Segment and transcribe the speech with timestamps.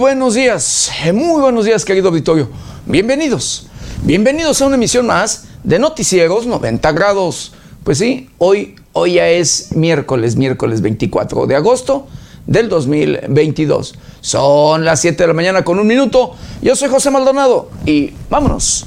[0.00, 2.48] buenos días, eh, muy buenos días querido auditorio.
[2.86, 3.66] Bienvenidos,
[4.02, 7.52] bienvenidos a una emisión más de Noticieros 90 grados.
[7.84, 12.06] Pues sí, hoy, hoy ya es miércoles, miércoles 24 de agosto
[12.46, 13.94] del 2022.
[14.22, 16.34] Son las 7 de la mañana con un minuto.
[16.62, 18.86] Yo soy José Maldonado y vámonos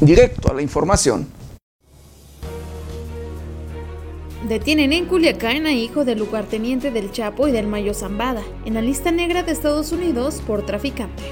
[0.00, 1.37] directo a la información.
[4.48, 8.80] Detienen en Culiacán a hijo del lugarteniente del Chapo y del Mayo Zambada, en la
[8.80, 11.22] lista negra de Estados Unidos por traficante.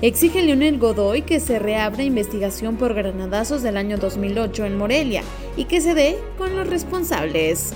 [0.00, 5.22] Exige Leonel Godoy que se reabra investigación por granadazos del año 2008 en Morelia
[5.56, 7.72] y que se dé con los responsables.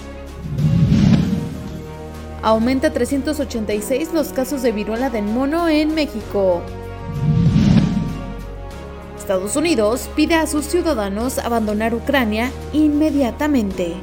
[2.43, 6.63] Aumenta 386 los casos de viruela del mono en México.
[9.27, 13.95] Estados Unidos pide a sus ciudadanos abandonar Ucrania inmediatamente.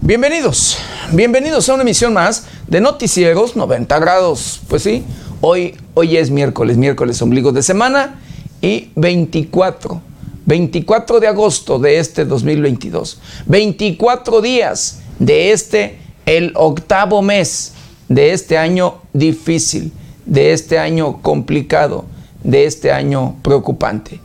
[0.00, 0.78] Bienvenidos,
[1.10, 4.60] bienvenidos a una emisión más de Noticieros 90 grados.
[4.68, 5.04] Pues sí,
[5.40, 8.20] hoy, hoy es miércoles, miércoles ombligo de semana
[8.60, 10.13] y 24
[10.46, 13.20] 24 de agosto de este 2022.
[13.46, 17.72] 24 días de este, el octavo mes
[18.08, 19.92] de este año difícil,
[20.26, 22.04] de este año complicado,
[22.42, 24.20] de este año preocupante.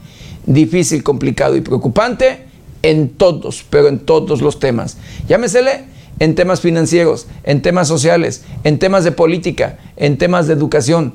[0.46, 2.46] Difícil, complicado y preocupante
[2.82, 4.98] en todos, pero en todos los temas.
[5.28, 5.86] Llámesele
[6.20, 11.14] en temas financieros, en temas sociales, en temas de política, en temas de educación,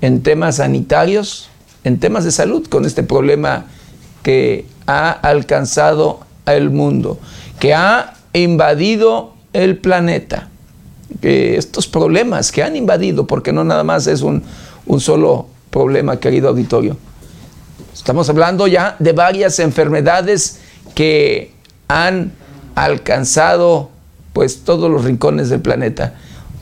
[0.00, 1.48] en temas sanitarios,
[1.84, 3.66] en temas de salud, con este problema
[4.22, 7.18] que ha alcanzado el mundo,
[7.58, 10.48] que ha invadido el planeta.
[11.20, 14.42] Que estos problemas que han invadido, porque no nada más es un,
[14.86, 16.96] un solo problema, querido auditorio.
[17.92, 20.60] Estamos hablando ya de varias enfermedades
[20.94, 21.52] que
[21.88, 22.32] han
[22.74, 23.90] alcanzado
[24.32, 26.14] pues todos los rincones del planeta.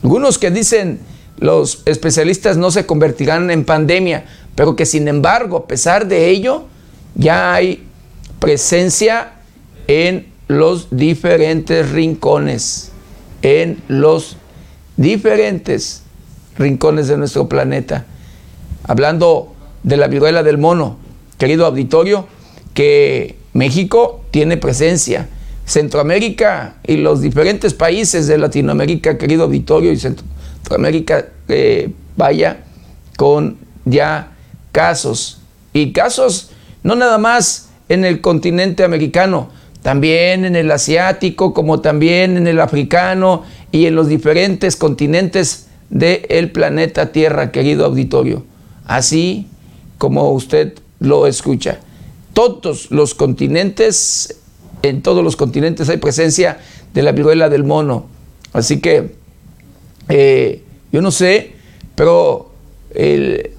[0.03, 0.99] Algunos que dicen
[1.37, 4.25] los especialistas no se convertirán en pandemia,
[4.55, 6.65] pero que sin embargo, a pesar de ello,
[7.15, 7.83] ya hay
[8.39, 9.33] presencia
[9.87, 12.91] en los diferentes rincones,
[13.41, 14.37] en los
[14.97, 16.03] diferentes
[16.57, 18.05] rincones de nuestro planeta.
[18.83, 19.53] Hablando
[19.83, 20.97] de la viruela del mono,
[21.37, 22.27] querido auditorio,
[22.73, 25.29] que México tiene presencia.
[25.65, 32.63] Centroamérica y los diferentes países de Latinoamérica, querido auditorio, y Centroamérica, eh, vaya
[33.17, 34.31] con ya
[34.71, 35.41] casos.
[35.73, 36.49] Y casos
[36.83, 39.49] no nada más en el continente americano,
[39.81, 46.51] también en el asiático, como también en el africano y en los diferentes continentes del
[46.51, 48.43] planeta Tierra, querido auditorio.
[48.85, 49.47] Así
[49.97, 51.79] como usted lo escucha.
[52.33, 54.39] Todos los continentes,
[54.81, 56.59] en todos los continentes hay presencia
[56.93, 58.07] de la viruela del mono.
[58.53, 59.15] Así que
[60.09, 61.53] eh, yo no sé,
[61.95, 62.51] pero
[62.93, 63.51] el,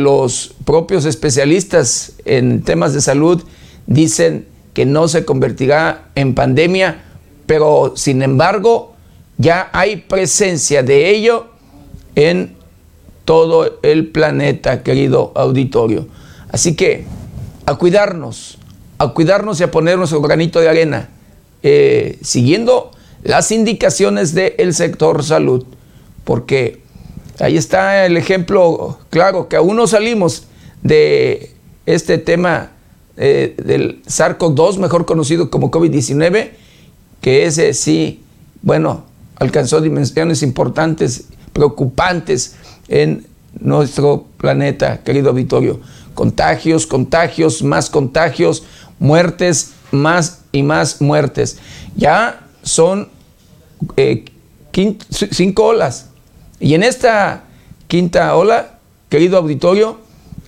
[0.00, 3.42] los propios especialistas en temas de salud
[3.86, 7.04] dicen que no se convertirá en pandemia,
[7.46, 8.94] pero sin embargo
[9.38, 11.46] ya hay presencia de ello
[12.14, 12.56] en
[13.24, 16.06] todo el planeta, querido auditorio.
[16.50, 17.04] Así que
[17.66, 18.58] a cuidarnos,
[18.98, 21.08] a cuidarnos y a poner nuestro granito de arena,
[21.62, 22.90] eh, siguiendo
[23.22, 25.64] las indicaciones del sector salud,
[26.24, 26.83] porque
[27.40, 30.44] Ahí está el ejemplo claro, que aún no salimos
[30.82, 31.52] de
[31.84, 32.70] este tema
[33.16, 36.50] eh, del SARS-CoV-2, mejor conocido como COVID-19,
[37.20, 38.22] que ese sí,
[38.62, 39.04] bueno,
[39.36, 42.54] alcanzó dimensiones importantes, preocupantes
[42.88, 43.26] en
[43.60, 45.80] nuestro planeta, querido auditorio.
[46.14, 48.62] Contagios, contagios, más contagios,
[49.00, 51.58] muertes, más y más muertes.
[51.96, 53.08] Ya son
[53.96, 54.24] eh,
[55.10, 56.10] cinco olas
[56.60, 57.44] y en esta
[57.88, 58.78] quinta ola,
[59.08, 59.98] querido auditorio,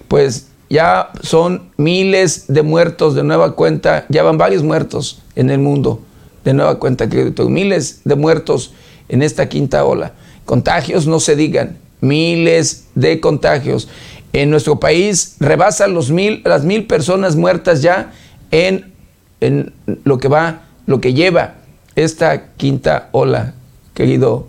[0.09, 5.59] pues ya son miles de muertos de nueva cuenta, ya van varios muertos en el
[5.59, 6.01] mundo
[6.45, 8.73] de nueva cuenta, querido auditorio, miles de muertos
[9.09, 10.15] en esta quinta ola.
[10.45, 13.89] Contagios no se digan, miles de contagios.
[14.33, 18.13] En nuestro país rebasan los mil, las mil personas muertas ya
[18.51, 18.93] en,
[19.41, 19.73] en
[20.05, 21.55] lo que va, lo que lleva
[21.95, 23.55] esta quinta ola,
[23.95, 24.47] querido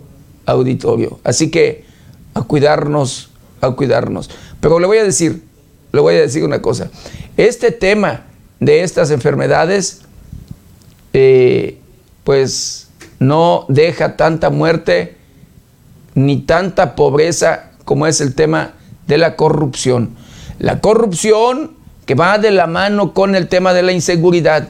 [0.50, 1.20] auditorio.
[1.24, 1.84] Así que
[2.34, 3.30] a cuidarnos,
[3.60, 4.30] a cuidarnos.
[4.60, 5.42] Pero le voy a decir,
[5.92, 6.90] le voy a decir una cosa.
[7.36, 8.26] Este tema
[8.60, 10.02] de estas enfermedades,
[11.12, 11.78] eh,
[12.24, 15.16] pues no deja tanta muerte
[16.14, 18.74] ni tanta pobreza como es el tema
[19.06, 20.16] de la corrupción.
[20.58, 24.68] La corrupción que va de la mano con el tema de la inseguridad.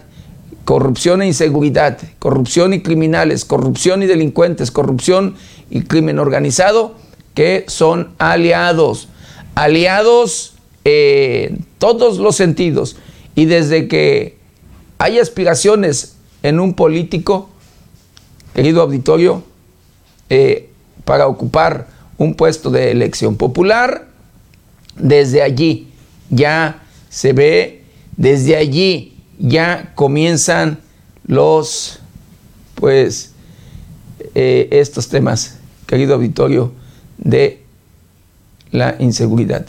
[0.69, 5.35] Corrupción e inseguridad, corrupción y criminales, corrupción y delincuentes, corrupción
[5.71, 6.95] y crimen organizado,
[7.33, 9.09] que son aliados.
[9.55, 12.97] Aliados en todos los sentidos.
[13.35, 14.37] Y desde que
[14.99, 17.49] hay aspiraciones en un político,
[18.55, 19.45] querido auditorio,
[20.29, 20.69] eh,
[21.07, 21.87] para ocupar
[22.19, 24.07] un puesto de elección popular,
[24.97, 25.89] desde allí
[26.29, 27.85] ya se ve,
[28.19, 30.81] desde allí ya comienzan
[31.27, 32.01] los,
[32.75, 33.33] pues,
[34.35, 36.73] eh, estos temas, querido auditorio,
[37.19, 37.63] de
[38.71, 39.67] la inseguridad.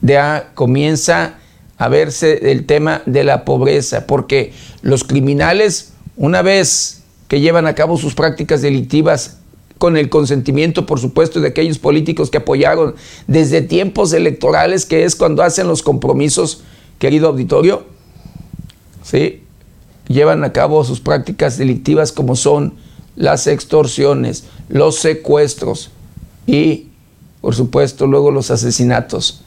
[0.00, 1.34] Ya comienza
[1.76, 4.52] a verse el tema de la pobreza, porque
[4.82, 9.38] los criminales, una vez que llevan a cabo sus prácticas delictivas,
[9.80, 12.96] con el consentimiento, por supuesto, de aquellos políticos que apoyaron
[13.26, 16.64] desde tiempos electorales, que es cuando hacen los compromisos,
[16.98, 17.86] querido auditorio,
[20.08, 22.74] llevan a cabo sus prácticas delictivas como son
[23.16, 25.90] las extorsiones, los secuestros
[26.46, 26.88] y,
[27.40, 29.42] por supuesto, luego los asesinatos.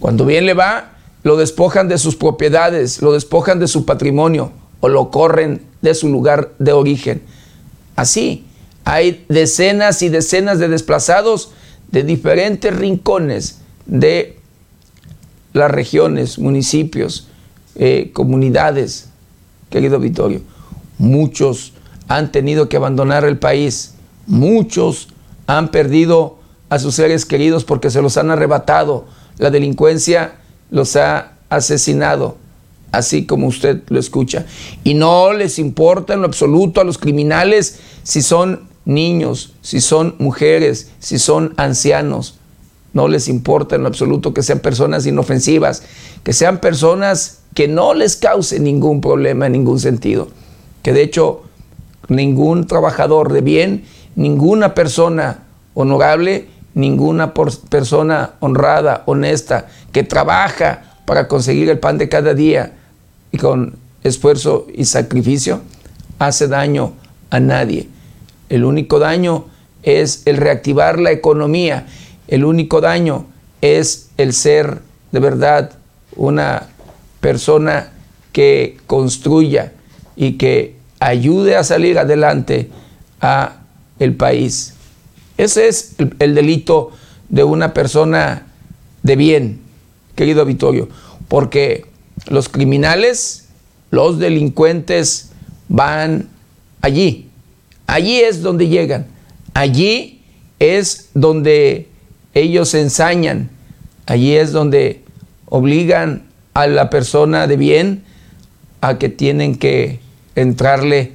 [0.00, 0.92] Cuando bien le va,
[1.22, 6.08] lo despojan de sus propiedades, lo despojan de su patrimonio o lo corren de su
[6.08, 7.22] lugar de origen.
[7.96, 8.44] Así,
[8.84, 11.52] hay decenas y decenas de desplazados
[11.90, 14.38] de diferentes rincones de
[15.52, 17.27] las regiones, municipios,
[17.78, 19.08] eh, comunidades,
[19.70, 20.42] querido Vittorio.
[20.98, 21.72] Muchos
[22.08, 23.94] han tenido que abandonar el país,
[24.26, 25.08] muchos
[25.46, 26.38] han perdido
[26.68, 29.06] a sus seres queridos porque se los han arrebatado.
[29.38, 30.34] La delincuencia
[30.70, 32.36] los ha asesinado
[32.92, 34.46] así como usted lo escucha.
[34.84, 40.14] Y no les importa en lo absoluto a los criminales si son niños, si son
[40.18, 42.38] mujeres, si son ancianos.
[42.92, 45.82] No les importa en lo absoluto que sean personas inofensivas,
[46.24, 50.28] que sean personas que no les cause ningún problema en ningún sentido.
[50.84, 51.42] Que de hecho
[52.06, 53.84] ningún trabajador de bien,
[54.14, 55.42] ninguna persona
[55.74, 62.74] honorable, ninguna persona honrada, honesta, que trabaja para conseguir el pan de cada día
[63.32, 63.74] y con
[64.04, 65.60] esfuerzo y sacrificio,
[66.20, 66.92] hace daño
[67.30, 67.88] a nadie.
[68.50, 69.46] El único daño
[69.82, 71.88] es el reactivar la economía.
[72.28, 73.26] El único daño
[73.62, 74.78] es el ser
[75.10, 75.72] de verdad
[76.14, 76.68] una
[77.20, 77.92] persona
[78.32, 79.72] que construya
[80.16, 82.70] y que ayude a salir adelante
[83.20, 83.62] a
[83.98, 84.74] el país.
[85.36, 86.90] Ese es el, el delito
[87.28, 88.46] de una persona
[89.02, 89.60] de bien,
[90.14, 90.88] querido Vittorio,
[91.28, 91.86] porque
[92.28, 93.48] los criminales,
[93.90, 95.30] los delincuentes
[95.68, 96.28] van
[96.80, 97.28] allí
[97.88, 99.06] Allí es donde llegan.
[99.54, 100.20] Allí
[100.58, 101.88] es donde
[102.34, 103.48] ellos ensañan.
[104.04, 105.02] Allí es donde
[105.46, 106.27] obligan
[106.58, 108.02] a la persona de bien
[108.80, 110.00] a que tienen que
[110.34, 111.12] entrarle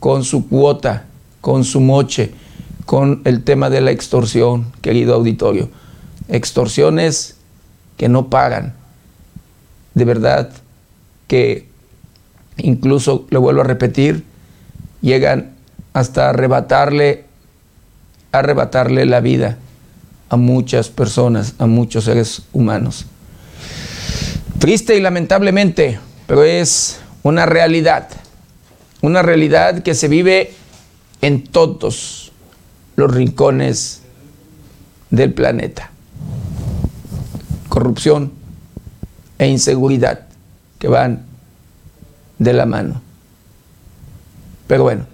[0.00, 1.04] con su cuota,
[1.42, 2.32] con su moche,
[2.86, 5.68] con el tema de la extorsión, querido auditorio.
[6.28, 7.36] Extorsiones
[7.98, 8.76] que no pagan.
[9.92, 10.52] De verdad
[11.26, 11.68] que
[12.56, 14.24] incluso, le vuelvo a repetir,
[15.02, 15.50] llegan
[15.92, 17.26] hasta arrebatarle,
[18.32, 19.58] arrebatarle la vida
[20.30, 23.04] a muchas personas, a muchos seres humanos.
[24.58, 28.08] Triste y lamentablemente, pero es una realidad,
[29.00, 30.52] una realidad que se vive
[31.20, 32.32] en todos
[32.96, 34.02] los rincones
[35.10, 35.90] del planeta.
[37.68, 38.32] Corrupción
[39.38, 40.26] e inseguridad
[40.78, 41.24] que van
[42.38, 43.00] de la mano.
[44.66, 45.06] Pero bueno,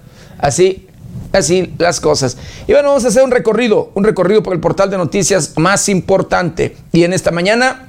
[0.45, 0.87] Así,
[1.33, 2.37] así las cosas.
[2.67, 5.89] Y bueno, vamos a hacer un recorrido, un recorrido por el portal de noticias más
[5.89, 6.77] importante.
[6.93, 7.89] Y en esta mañana,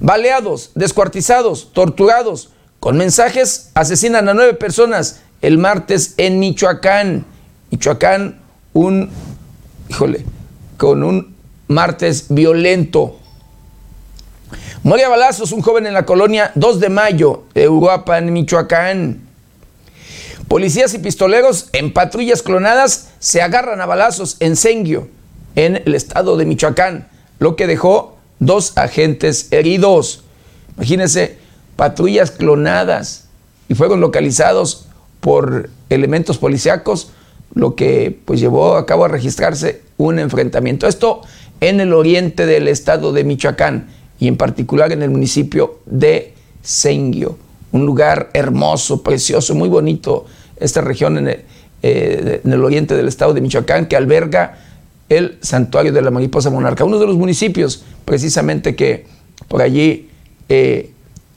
[0.00, 7.24] baleados, descuartizados, torturados, con mensajes, asesinan a nueve personas el martes en Michoacán.
[7.70, 8.40] Michoacán,
[8.72, 9.10] un,
[9.88, 10.24] híjole,
[10.76, 11.34] con un
[11.68, 13.18] martes violento.
[14.82, 19.20] Muere a balazos un joven en la colonia 2 de mayo de en Michoacán.
[20.48, 25.08] Policías y pistoleros en patrullas clonadas se agarran a balazos en Senguio,
[25.56, 27.08] en el estado de Michoacán,
[27.38, 30.24] lo que dejó dos agentes heridos.
[30.76, 31.38] Imagínense,
[31.76, 33.28] patrullas clonadas
[33.68, 34.86] y fueron localizados
[35.20, 37.10] por elementos policíacos,
[37.54, 40.86] lo que pues llevó a cabo a registrarse un enfrentamiento.
[40.86, 41.22] Esto
[41.60, 43.88] en el oriente del estado de Michoacán
[44.18, 47.38] y en particular en el municipio de Senguio
[47.74, 50.26] un lugar hermoso, precioso, muy bonito,
[50.58, 51.40] esta región en el,
[51.82, 54.58] eh, en el oriente del estado de Michoacán, que alberga
[55.14, 59.06] el santuario de la mariposa monarca, uno de los municipios precisamente que
[59.48, 60.08] por allí
[60.48, 60.90] eh,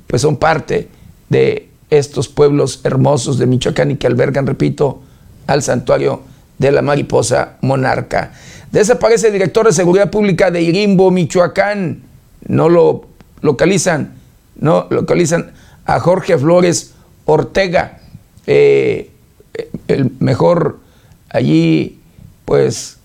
[0.08, 0.88] pues son parte
[1.30, 5.02] de estos pueblos hermosos de Michoacán y que albergan, repito,
[5.48, 6.22] al santuario
[6.58, 8.34] de la mariposa monarca.
[8.72, 12.04] Desaparece el director de seguridad pública de Irimbo, Michoacán.
[12.48, 13.06] No lo
[13.42, 14.16] localizan,
[14.56, 15.52] no localizan
[15.86, 16.94] a Jorge Flores
[17.26, 18.00] Ortega,
[18.46, 19.12] eh,
[19.88, 20.80] el mejor
[21.30, 22.00] allí,
[22.46, 22.97] pues,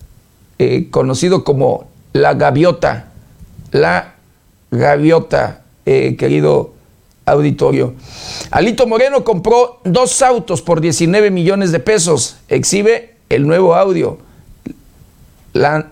[0.59, 3.09] eh, conocido como la gaviota,
[3.71, 4.15] la
[4.71, 6.75] gaviota, eh, querido
[7.25, 7.95] auditorio.
[8.51, 12.37] Alito Moreno compró dos autos por 19 millones de pesos.
[12.49, 14.19] Exhibe el nuevo audio.
[15.53, 15.89] La,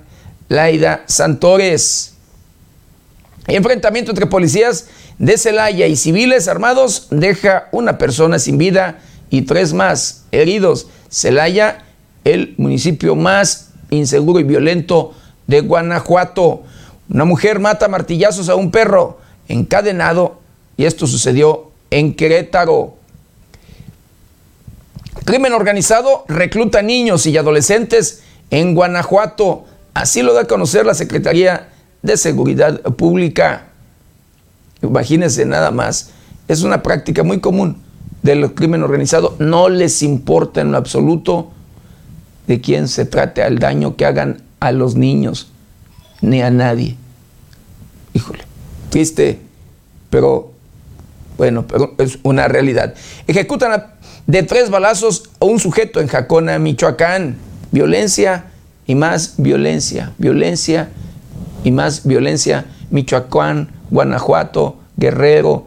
[0.50, 2.14] Laida Santores.
[3.46, 4.88] Enfrentamiento entre policías
[5.18, 9.00] de Celaya y civiles armados deja una persona sin vida
[9.30, 10.88] y tres más heridos.
[11.08, 11.84] Celaya,
[12.24, 15.12] el municipio más inseguro y violento
[15.46, 16.62] de Guanajuato.
[17.08, 19.18] Una mujer mata martillazos a un perro
[19.48, 20.38] encadenado
[20.76, 22.94] y esto sucedió en Querétaro.
[25.24, 29.64] Crimen organizado recluta niños y adolescentes en Guanajuato.
[29.92, 31.68] Así lo da a conocer la Secretaría
[32.02, 33.66] de Seguridad Pública.
[34.82, 36.10] Imagínense nada más.
[36.48, 37.82] Es una práctica muy común
[38.22, 39.36] del crimen organizado.
[39.38, 41.50] No les importa en lo absoluto
[42.50, 45.52] de quién se trate, al daño que hagan a los niños,
[46.20, 46.96] ni a nadie.
[48.12, 48.40] Híjole,
[48.88, 49.38] triste,
[50.10, 50.50] pero
[51.38, 52.94] bueno, pero es una realidad.
[53.28, 53.84] Ejecutan
[54.26, 57.36] de tres balazos a un sujeto en Jacona, Michoacán.
[57.70, 58.46] Violencia
[58.84, 60.88] y más violencia, violencia
[61.62, 62.64] y más violencia.
[62.90, 65.66] Michoacán, Guanajuato, Guerrero,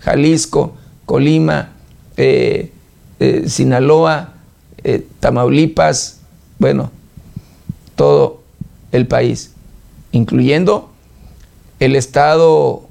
[0.00, 0.76] Jalisco,
[1.06, 1.70] Colima,
[2.18, 2.72] eh,
[3.20, 4.31] eh, Sinaloa,
[4.84, 6.20] eh, Tamaulipas,
[6.58, 6.90] bueno,
[7.96, 8.42] todo
[8.92, 9.52] el país,
[10.12, 10.90] incluyendo
[11.80, 12.88] el estado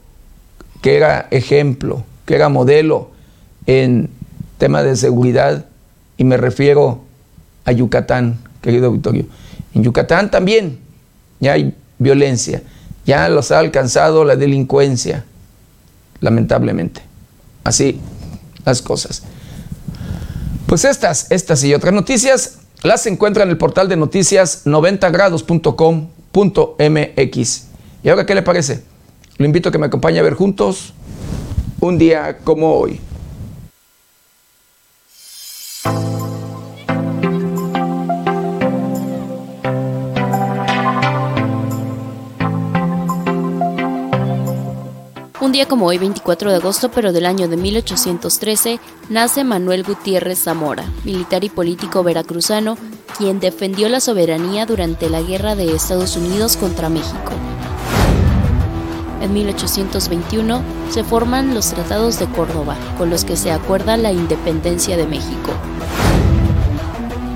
[0.81, 3.11] que era ejemplo, que era modelo
[3.65, 4.09] en
[4.57, 5.65] tema de seguridad,
[6.17, 7.01] y me refiero
[7.65, 9.25] a Yucatán, querido auditorio.
[9.73, 10.79] En Yucatán también
[11.39, 12.61] ya hay violencia,
[13.05, 15.25] ya los ha alcanzado la delincuencia,
[16.19, 17.01] lamentablemente.
[17.63, 17.99] Así
[18.65, 19.23] las cosas.
[20.71, 27.63] Pues estas, estas y otras noticias las encuentran en el portal de noticias 90grados.com.mx.
[28.01, 28.81] ¿Y ahora qué le parece?
[29.35, 30.93] Lo invito a que me acompañe a ver juntos
[31.81, 33.01] un día como hoy.
[45.51, 48.79] Un día como hoy, 24 de agosto, pero del año de 1813,
[49.09, 52.77] nace Manuel Gutiérrez Zamora, militar y político veracruzano,
[53.17, 57.33] quien defendió la soberanía durante la Guerra de Estados Unidos contra México.
[59.19, 64.95] En 1821 se forman los Tratados de Córdoba, con los que se acuerda la independencia
[64.95, 65.51] de México.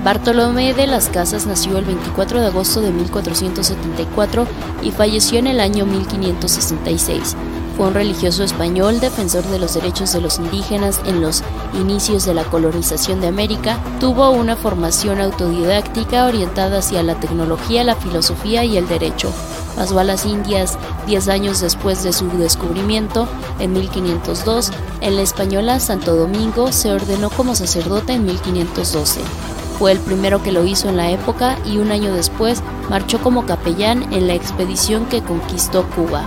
[0.04, 4.46] Bartolomé de las Casas nació el 24 de agosto de 1474
[4.82, 7.36] y falleció en el año 1566
[7.76, 11.42] fue un religioso español defensor de los derechos de los indígenas en los
[11.74, 13.78] inicios de la colonización de América.
[14.00, 19.30] Tuvo una formación autodidáctica orientada hacia la tecnología, la filosofía y el derecho.
[19.76, 23.28] Pasó a las Indias 10 años después de su descubrimiento,
[23.58, 24.70] en 1502.
[25.02, 29.20] En la española Santo Domingo se ordenó como sacerdote en 1512.
[29.78, 33.44] Fue el primero que lo hizo en la época y un año después marchó como
[33.44, 36.26] capellán en la expedición que conquistó Cuba.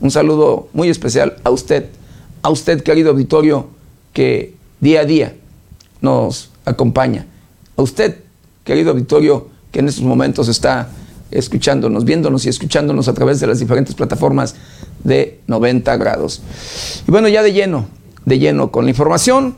[0.00, 1.86] Un saludo muy especial a usted,
[2.42, 3.68] a usted querido auditorio
[4.12, 5.34] que día a día
[6.02, 7.26] nos acompaña,
[7.76, 8.16] a usted
[8.64, 10.90] querido auditorio que en estos momentos está
[11.30, 14.54] escuchándonos, viéndonos y escuchándonos a través de las diferentes plataformas
[15.02, 16.42] de 90 grados.
[17.08, 17.86] Y bueno, ya de lleno,
[18.24, 19.56] de lleno con la información.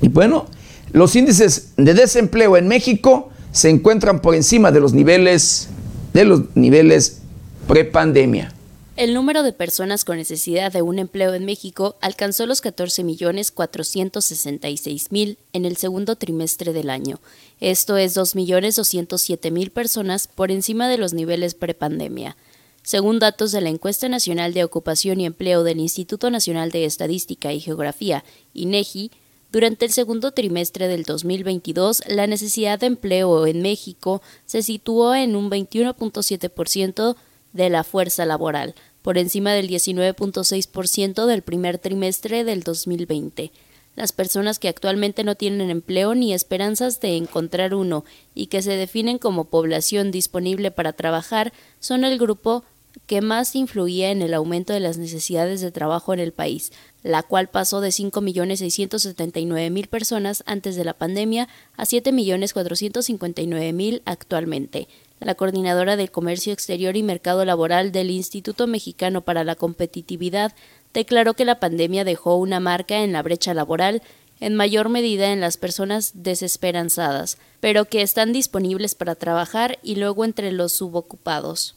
[0.00, 0.46] Y bueno,
[0.92, 5.68] los índices de desempleo en México se encuentran por encima de los niveles
[6.12, 7.20] de los niveles
[7.66, 8.52] prepandemia
[8.94, 15.64] El número de personas con necesidad de un empleo en México alcanzó los 14.466.000 en
[15.64, 17.18] el segundo trimestre del año.
[17.58, 22.36] Esto es 2.207.000 personas por encima de los niveles prepandemia.
[22.82, 27.54] Según datos de la Encuesta Nacional de Ocupación y Empleo del Instituto Nacional de Estadística
[27.54, 29.10] y Geografía, INEGI,
[29.50, 35.34] durante el segundo trimestre del 2022, la necesidad de empleo en México se situó en
[35.34, 37.16] un 21.7%
[37.52, 43.52] de la fuerza laboral, por encima del 19.6% del primer trimestre del 2020.
[43.94, 48.74] Las personas que actualmente no tienen empleo ni esperanzas de encontrar uno y que se
[48.76, 52.64] definen como población disponible para trabajar son el grupo
[53.06, 57.22] que más influía en el aumento de las necesidades de trabajo en el país, la
[57.22, 64.88] cual pasó de 5.679.000 personas antes de la pandemia a 7.459.000 actualmente
[65.24, 70.52] la coordinadora del Comercio Exterior y Mercado Laboral del Instituto Mexicano para la Competitividad,
[70.92, 74.02] declaró que la pandemia dejó una marca en la brecha laboral,
[74.40, 80.24] en mayor medida en las personas desesperanzadas, pero que están disponibles para trabajar y luego
[80.24, 81.76] entre los subocupados.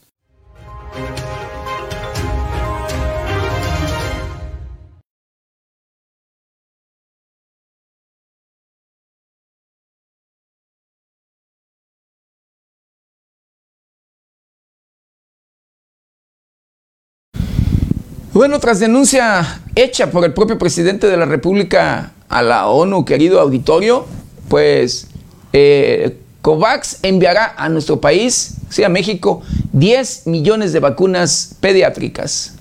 [18.35, 23.39] Bueno, tras denuncia hecha por el propio presidente de la República a la ONU, querido
[23.39, 24.05] auditorio,
[24.49, 25.07] pues
[25.53, 32.55] eh, COVAX enviará a nuestro país, sí, a México, 10 millones de vacunas pediátricas.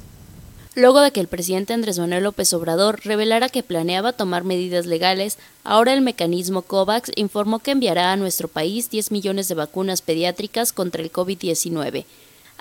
[0.77, 5.39] Luego de que el presidente Andrés Manuel López Obrador revelara que planeaba tomar medidas legales,
[5.65, 10.73] ahora el mecanismo COVAX informó que enviará a nuestro país 10 millones de vacunas pediátricas
[10.73, 12.05] contra el COVID-19.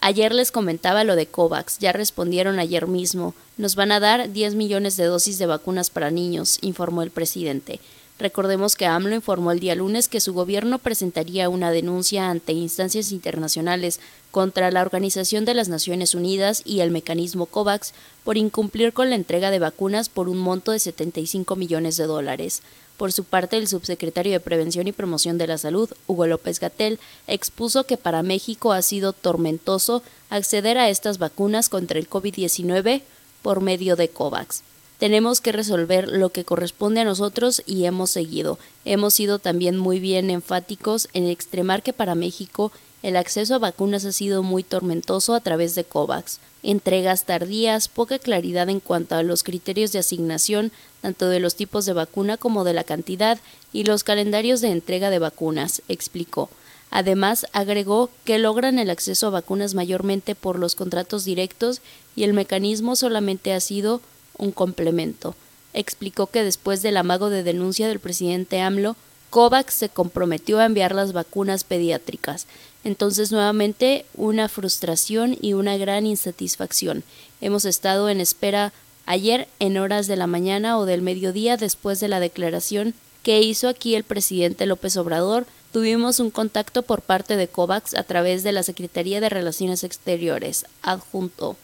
[0.05, 3.33] Ayer les comentaba lo de COVAX, ya respondieron ayer mismo.
[3.55, 7.79] Nos van a dar 10 millones de dosis de vacunas para niños, informó el presidente.
[8.19, 13.13] Recordemos que AMLO informó el día lunes que su gobierno presentaría una denuncia ante instancias
[13.13, 17.93] internacionales contra la Organización de las Naciones Unidas y el mecanismo COVAX
[18.25, 22.61] por incumplir con la entrega de vacunas por un monto de 75 millones de dólares.
[22.97, 26.99] Por su parte, el subsecretario de Prevención y Promoción de la Salud, Hugo López Gatel,
[27.27, 33.01] expuso que para México ha sido tormentoso acceder a estas vacunas contra el COVID-19
[33.41, 34.63] por medio de COVAX.
[34.99, 38.57] Tenemos que resolver lo que corresponde a nosotros y hemos seguido.
[38.85, 42.71] Hemos sido también muy bien enfáticos en extremar que para México
[43.03, 46.39] el acceso a vacunas ha sido muy tormentoso a través de COVAX.
[46.63, 51.85] Entregas tardías, poca claridad en cuanto a los criterios de asignación, tanto de los tipos
[51.85, 53.37] de vacuna como de la cantidad
[53.73, 56.49] y los calendarios de entrega de vacunas, explicó.
[56.91, 61.81] Además, agregó que logran el acceso a vacunas mayormente por los contratos directos
[62.15, 63.99] y el mecanismo solamente ha sido
[64.37, 65.35] un complemento.
[65.73, 68.95] Explicó que después del amago de denuncia del presidente AMLO,
[69.31, 72.45] COVAX se comprometió a enviar las vacunas pediátricas.
[72.83, 77.03] Entonces, nuevamente, una frustración y una gran insatisfacción.
[77.41, 78.73] Hemos estado en espera
[79.05, 82.93] ayer en horas de la mañana o del mediodía después de la declaración
[83.23, 85.45] que hizo aquí el presidente López Obrador.
[85.71, 90.65] Tuvimos un contacto por parte de COVAX a través de la Secretaría de Relaciones Exteriores,
[90.81, 91.55] adjunto.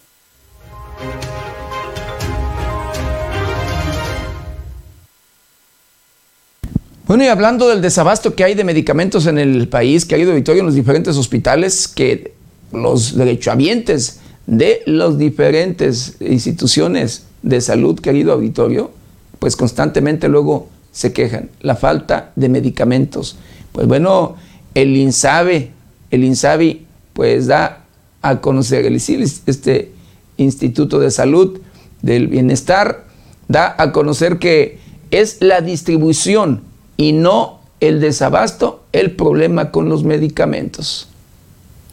[7.10, 10.32] Bueno, y hablando del desabasto que hay de medicamentos en el país, que ha ido
[10.32, 12.36] Victoria en los diferentes hospitales, que
[12.72, 18.92] los derechohabientes de las diferentes instituciones de salud, querido auditorio,
[19.40, 21.50] pues constantemente luego se quejan.
[21.62, 23.38] La falta de medicamentos.
[23.72, 24.36] Pues bueno,
[24.76, 25.72] el INSABE,
[26.12, 27.86] el INSABI, pues da
[28.22, 29.92] a conocer, el este
[30.38, 31.60] Instituto de Salud
[32.04, 33.06] del Bienestar,
[33.48, 34.78] da a conocer que
[35.10, 36.69] es la distribución
[37.00, 41.08] y no el desabasto el problema con los medicamentos.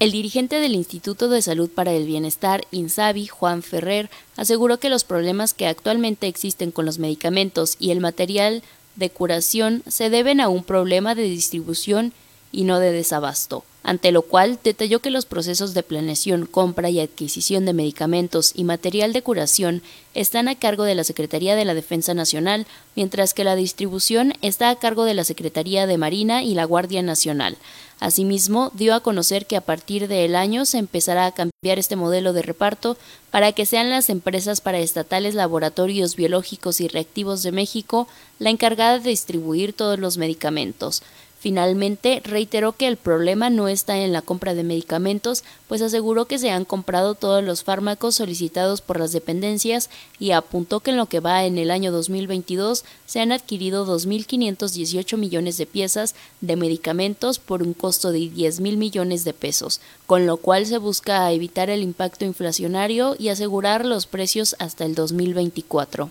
[0.00, 5.04] El dirigente del Instituto de Salud para el Bienestar, INSABI, Juan Ferrer, aseguró que los
[5.04, 8.64] problemas que actualmente existen con los medicamentos y el material
[8.96, 12.12] de curación se deben a un problema de distribución
[12.50, 16.98] y no de desabasto ante lo cual detalló que los procesos de planeación, compra y
[16.98, 19.80] adquisición de medicamentos y material de curación
[20.12, 24.70] están a cargo de la Secretaría de la Defensa Nacional, mientras que la distribución está
[24.70, 27.58] a cargo de la Secretaría de Marina y la Guardia Nacional.
[28.00, 32.32] Asimismo, dio a conocer que a partir del año se empezará a cambiar este modelo
[32.32, 32.96] de reparto
[33.30, 38.08] para que sean las empresas paraestatales Laboratorios Biológicos y Reactivos de México
[38.40, 41.02] la encargada de distribuir todos los medicamentos.
[41.46, 46.40] Finalmente, reiteró que el problema no está en la compra de medicamentos, pues aseguró que
[46.40, 51.06] se han comprado todos los fármacos solicitados por las dependencias y apuntó que en lo
[51.06, 57.38] que va en el año 2022 se han adquirido 2.518 millones de piezas de medicamentos
[57.38, 61.70] por un costo de 10 mil millones de pesos, con lo cual se busca evitar
[61.70, 66.10] el impacto inflacionario y asegurar los precios hasta el 2024.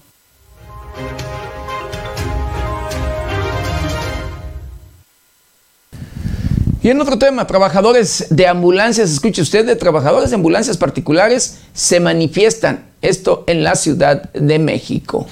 [6.86, 12.00] Y en otro tema, trabajadores de ambulancias, escuche usted, de trabajadores de ambulancias particulares se
[12.00, 15.26] manifiestan, esto en la Ciudad de México.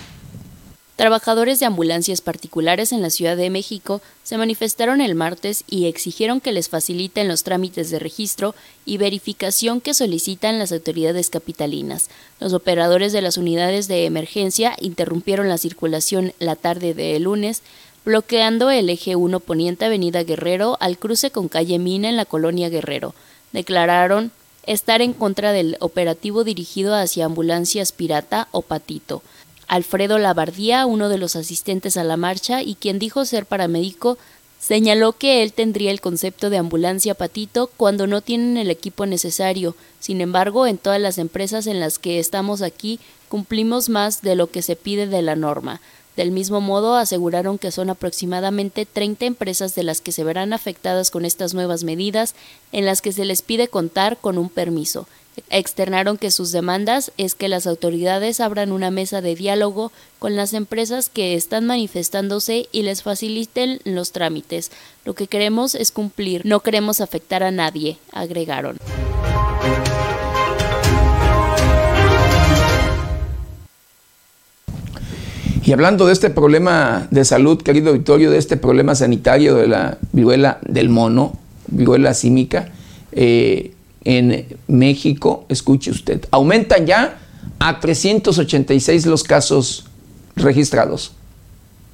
[0.95, 6.41] Trabajadores de ambulancias particulares en la Ciudad de México se manifestaron el martes y exigieron
[6.41, 12.09] que les faciliten los trámites de registro y verificación que solicitan las autoridades capitalinas.
[12.39, 17.61] Los operadores de las unidades de emergencia interrumpieron la circulación la tarde de lunes
[18.05, 22.69] bloqueando el eje 1 poniente Avenida Guerrero al cruce con calle Mina en la colonia
[22.69, 23.13] Guerrero.
[23.53, 24.31] Declararon
[24.65, 29.21] estar en contra del operativo dirigido hacia ambulancias pirata o patito.
[29.67, 34.17] Alfredo Labardía, uno de los asistentes a la marcha y quien dijo ser paramédico,
[34.59, 39.75] señaló que él tendría el concepto de ambulancia patito cuando no tienen el equipo necesario.
[39.99, 44.47] Sin embargo, en todas las empresas en las que estamos aquí cumplimos más de lo
[44.47, 45.81] que se pide de la norma.
[46.15, 51.09] Del mismo modo, aseguraron que son aproximadamente 30 empresas de las que se verán afectadas
[51.09, 52.35] con estas nuevas medidas,
[52.71, 55.07] en las que se les pide contar con un permiso.
[55.49, 60.53] Externaron que sus demandas es que las autoridades abran una mesa de diálogo con las
[60.53, 64.71] empresas que están manifestándose y les faciliten los trámites.
[65.05, 68.77] Lo que queremos es cumplir, no queremos afectar a nadie, agregaron.
[75.65, 79.97] Y hablando de este problema de salud, querido auditorio, de este problema sanitario de la
[80.11, 82.69] viruela del mono, viruela símica,
[83.13, 83.71] eh,
[84.03, 87.17] en México, escuche usted, aumentan ya
[87.59, 89.85] a 386 los casos
[90.35, 91.13] registrados.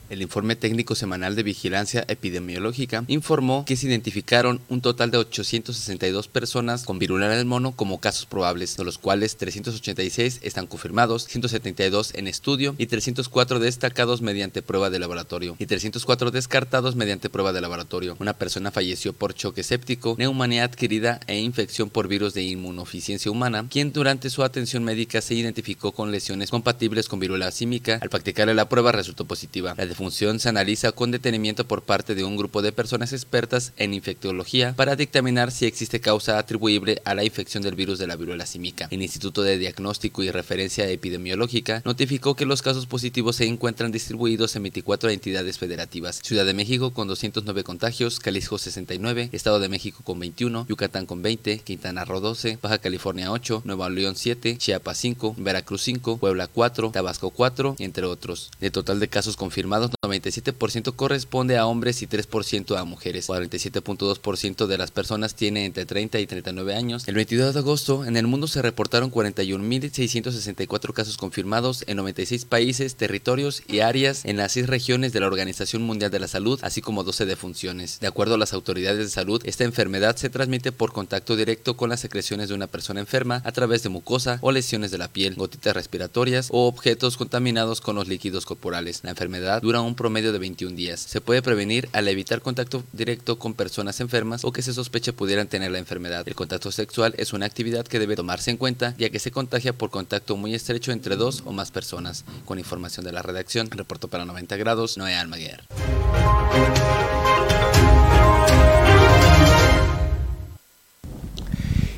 [0.10, 6.28] El informe técnico semanal de vigilancia epidemiológica informó que se identificaron un total de 862
[6.28, 12.14] personas con viruela del mono como casos probables, de los cuales 386 están confirmados, 172
[12.16, 17.62] en estudio y 304 destacados mediante prueba de laboratorio y 304 descartados mediante prueba de
[17.62, 18.18] laboratorio.
[18.20, 23.68] Una persona falleció por choque séptico, neumonía adquirida e infección por virus de inmunoficiencia humana,
[23.70, 28.00] quien durante su atención médica se identificó con lesiones compatibles con viruela símica.
[28.02, 29.76] Al practicarle la prueba resultó positiva.
[30.00, 34.74] Función se analiza con detenimiento por parte de un grupo de personas expertas en infectología
[34.78, 38.88] para dictaminar si existe causa atribuible a la infección del virus de la viruela símica.
[38.92, 44.56] El Instituto de Diagnóstico y Referencia Epidemiológica notificó que los casos positivos se encuentran distribuidos
[44.56, 46.22] en 24 entidades federativas.
[46.24, 51.22] Ciudad de México con 209 contagios, Jalisco 69, Estado de México con 21, Yucatán con
[51.22, 56.48] 20, Quintana Roo 12, Baja California 8, Nueva León 7, Chiapas 5, Veracruz 5, Puebla
[56.48, 58.50] 4, Tabasco 4, entre otros.
[58.62, 63.30] De total de casos confirmados, 97% corresponde a hombres y 3% a mujeres.
[63.30, 67.08] 47.2% de las personas tiene entre 30 y 39 años.
[67.08, 72.96] El 22 de agosto, en el mundo se reportaron 41.664 casos confirmados en 96 países,
[72.96, 76.82] territorios y áreas en las 6 regiones de la Organización Mundial de la Salud, así
[76.82, 78.00] como 12 defunciones.
[78.00, 81.90] De acuerdo a las autoridades de salud, esta enfermedad se transmite por contacto directo con
[81.90, 85.36] las secreciones de una persona enferma a través de mucosa o lesiones de la piel,
[85.36, 89.02] gotitas respiratorias o objetos contaminados con los líquidos corporales.
[89.04, 91.00] La enfermedad dura un promedio de 21 días.
[91.00, 95.48] Se puede prevenir al evitar contacto directo con personas enfermas o que se sospeche pudieran
[95.48, 96.28] tener la enfermedad.
[96.28, 99.74] El contacto sexual es una actividad que debe tomarse en cuenta ya que se contagia
[99.74, 102.26] por contacto muy estrecho entre dos o más personas.
[102.46, 105.64] Con información de la redacción, reportó para 90 grados, Noé Almaguer.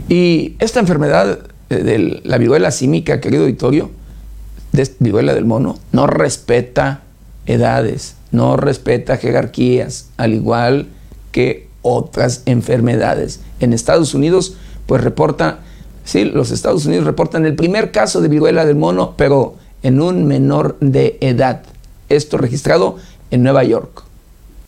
[0.09, 1.39] Y esta enfermedad
[1.69, 3.91] eh, de la viruela símica, querido auditorio,
[4.73, 7.03] de viruela del mono, no respeta
[7.51, 10.87] edades, no respeta jerarquías, al igual
[11.31, 13.41] que otras enfermedades.
[13.59, 15.59] En Estados Unidos, pues reporta,
[16.03, 20.25] sí, los Estados Unidos reportan el primer caso de viruela del mono, pero en un
[20.25, 21.63] menor de edad.
[22.09, 22.97] Esto registrado
[23.31, 24.03] en Nueva York.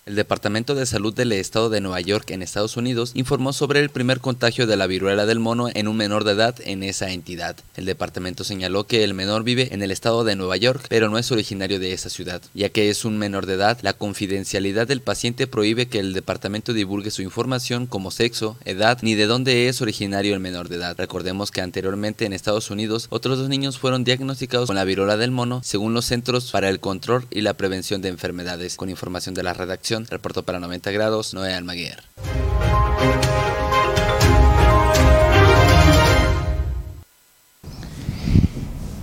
[0.06, 3.90] El Departamento de Salud del Estado de Nueva York en Estados Unidos informó sobre el
[3.90, 7.56] primer contagio de la viruela del mono en un menor de edad en esa entidad.
[7.78, 11.18] El departamento señaló que el menor vive en el estado de Nueva York, pero no
[11.18, 12.42] es originario de esa ciudad.
[12.54, 16.74] Ya que es un menor de edad, la confidencialidad del paciente prohíbe que el departamento
[16.74, 20.98] divulgue su información como sexo, edad, ni de dónde es originario el menor de edad.
[20.98, 25.32] Recordemos que anteriormente en Estados Unidos otros dos niños fueron diagnosticados con la viruela del
[25.32, 28.76] mono según los Centros para el Control y la Prevención de Enfermedades.
[28.76, 32.02] Con información de la redacción reportó para 90 grados Noé Almaguer.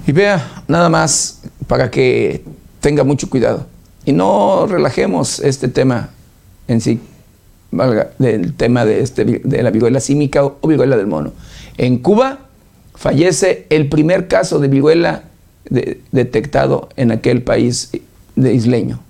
[0.06, 2.44] Y vea, nada más para que
[2.80, 3.66] tenga mucho cuidado
[4.04, 6.10] y no relajemos este tema
[6.66, 7.00] en sí,
[8.18, 11.32] del tema de, este, de la viruela símica o, viruela del mono.
[11.78, 12.40] En Cuba
[12.96, 15.24] fallece el primer caso de viruela
[16.10, 17.90] detectado en aquel país
[18.34, 19.00] de isleño.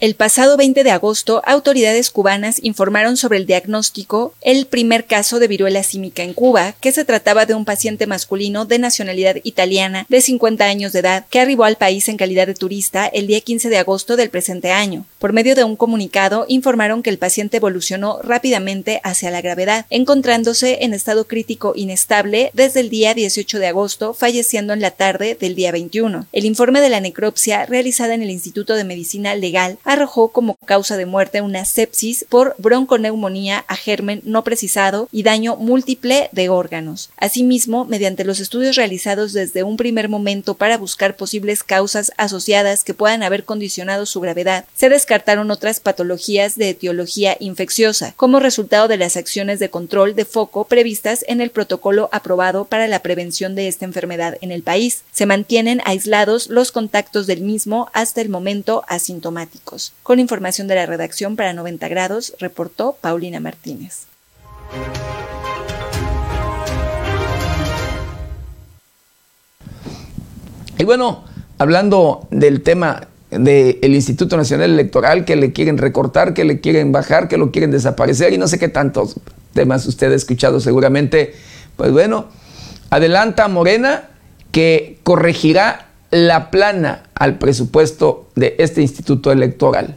[0.00, 5.46] El pasado 20 de agosto, autoridades cubanas informaron sobre el diagnóstico, el primer caso de
[5.46, 10.22] viruela símica en Cuba, que se trataba de un paciente masculino de nacionalidad italiana de
[10.22, 13.68] 50 años de edad que arribó al país en calidad de turista el día 15
[13.68, 15.04] de agosto del presente año.
[15.18, 20.78] Por medio de un comunicado, informaron que el paciente evolucionó rápidamente hacia la gravedad, encontrándose
[20.80, 25.54] en estado crítico inestable desde el día 18 de agosto, falleciendo en la tarde del
[25.54, 26.26] día 21.
[26.32, 30.96] El informe de la necropsia realizada en el Instituto de Medicina Legal arrojó como causa
[30.96, 37.10] de muerte una sepsis por bronconeumonía a germen no precisado y daño múltiple de órganos.
[37.16, 42.94] Asimismo, mediante los estudios realizados desde un primer momento para buscar posibles causas asociadas que
[42.94, 48.96] puedan haber condicionado su gravedad, se descartaron otras patologías de etiología infecciosa, como resultado de
[48.96, 53.66] las acciones de control de foco previstas en el protocolo aprobado para la prevención de
[53.66, 55.02] esta enfermedad en el país.
[55.10, 59.79] Se mantienen aislados los contactos del mismo hasta el momento asintomáticos.
[60.02, 64.06] Con información de la redacción para 90 grados, reportó Paulina Martínez.
[70.78, 71.24] Y bueno,
[71.58, 77.28] hablando del tema del Instituto Nacional Electoral, que le quieren recortar, que le quieren bajar,
[77.28, 79.16] que lo quieren desaparecer y no sé qué tantos
[79.52, 81.34] temas usted ha escuchado seguramente.
[81.76, 82.28] Pues bueno,
[82.88, 84.08] adelanta Morena
[84.50, 89.94] que corregirá la plana al presupuesto de este instituto electoral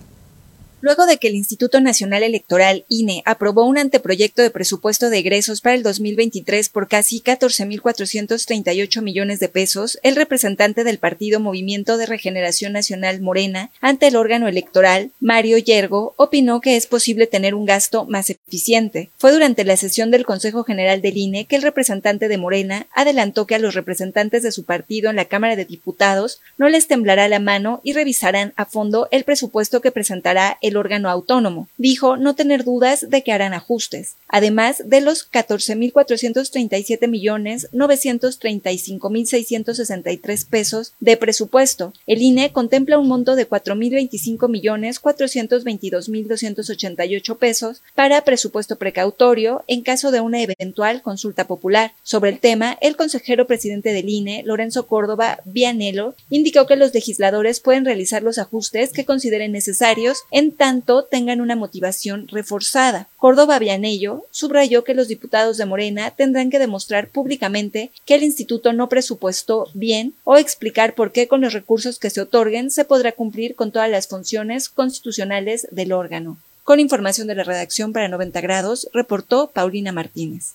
[0.83, 5.61] luego de que el Instituto Nacional Electoral, INE, aprobó un anteproyecto de presupuesto de egresos
[5.61, 12.05] para el 2023 por casi 14.438 millones de pesos, el representante del partido Movimiento de
[12.05, 17.65] Regeneración Nacional Morena ante el órgano electoral, Mario Yergo, opinó que es posible tener un
[17.65, 19.09] gasto más eficiente.
[19.17, 23.47] Fue durante la sesión del Consejo General del INE que el representante de Morena adelantó
[23.47, 27.29] que a los representantes de su partido en la Cámara de Diputados no les temblará
[27.29, 31.67] la mano y revisarán a fondo el presupuesto que presentará el órgano autónomo.
[31.77, 40.93] Dijo no tener dudas de que harán ajustes, además de los 14.437 millones 935.663 pesos
[40.99, 41.93] de presupuesto.
[42.07, 50.11] El INE contempla un monto de 4.025 millones 422.288 pesos para presupuesto precautorio en caso
[50.11, 51.93] de una eventual consulta popular.
[52.03, 57.59] Sobre el tema, el consejero presidente del INE, Lorenzo Córdoba Vianello, indicó que los legisladores
[57.59, 63.09] pueden realizar los ajustes que consideren necesarios en tanto tengan una motivación reforzada.
[63.17, 68.71] Córdoba Vianello subrayó que los diputados de Morena tendrán que demostrar públicamente que el instituto
[68.71, 73.11] no presupuestó bien o explicar por qué con los recursos que se otorguen se podrá
[73.11, 76.37] cumplir con todas las funciones constitucionales del órgano.
[76.63, 80.53] Con información de la redacción para 90 grados, reportó Paulina Martínez.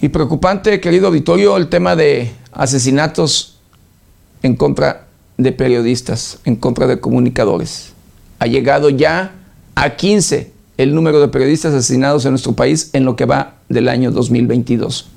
[0.00, 3.56] Y preocupante, querido auditorio, el tema de asesinatos
[4.42, 5.06] en contra
[5.38, 7.92] de periodistas, en contra de comunicadores.
[8.40, 9.32] Ha llegado ya
[9.74, 13.88] a 15 el número de periodistas asesinados en nuestro país en lo que va del
[13.88, 15.08] año 2022.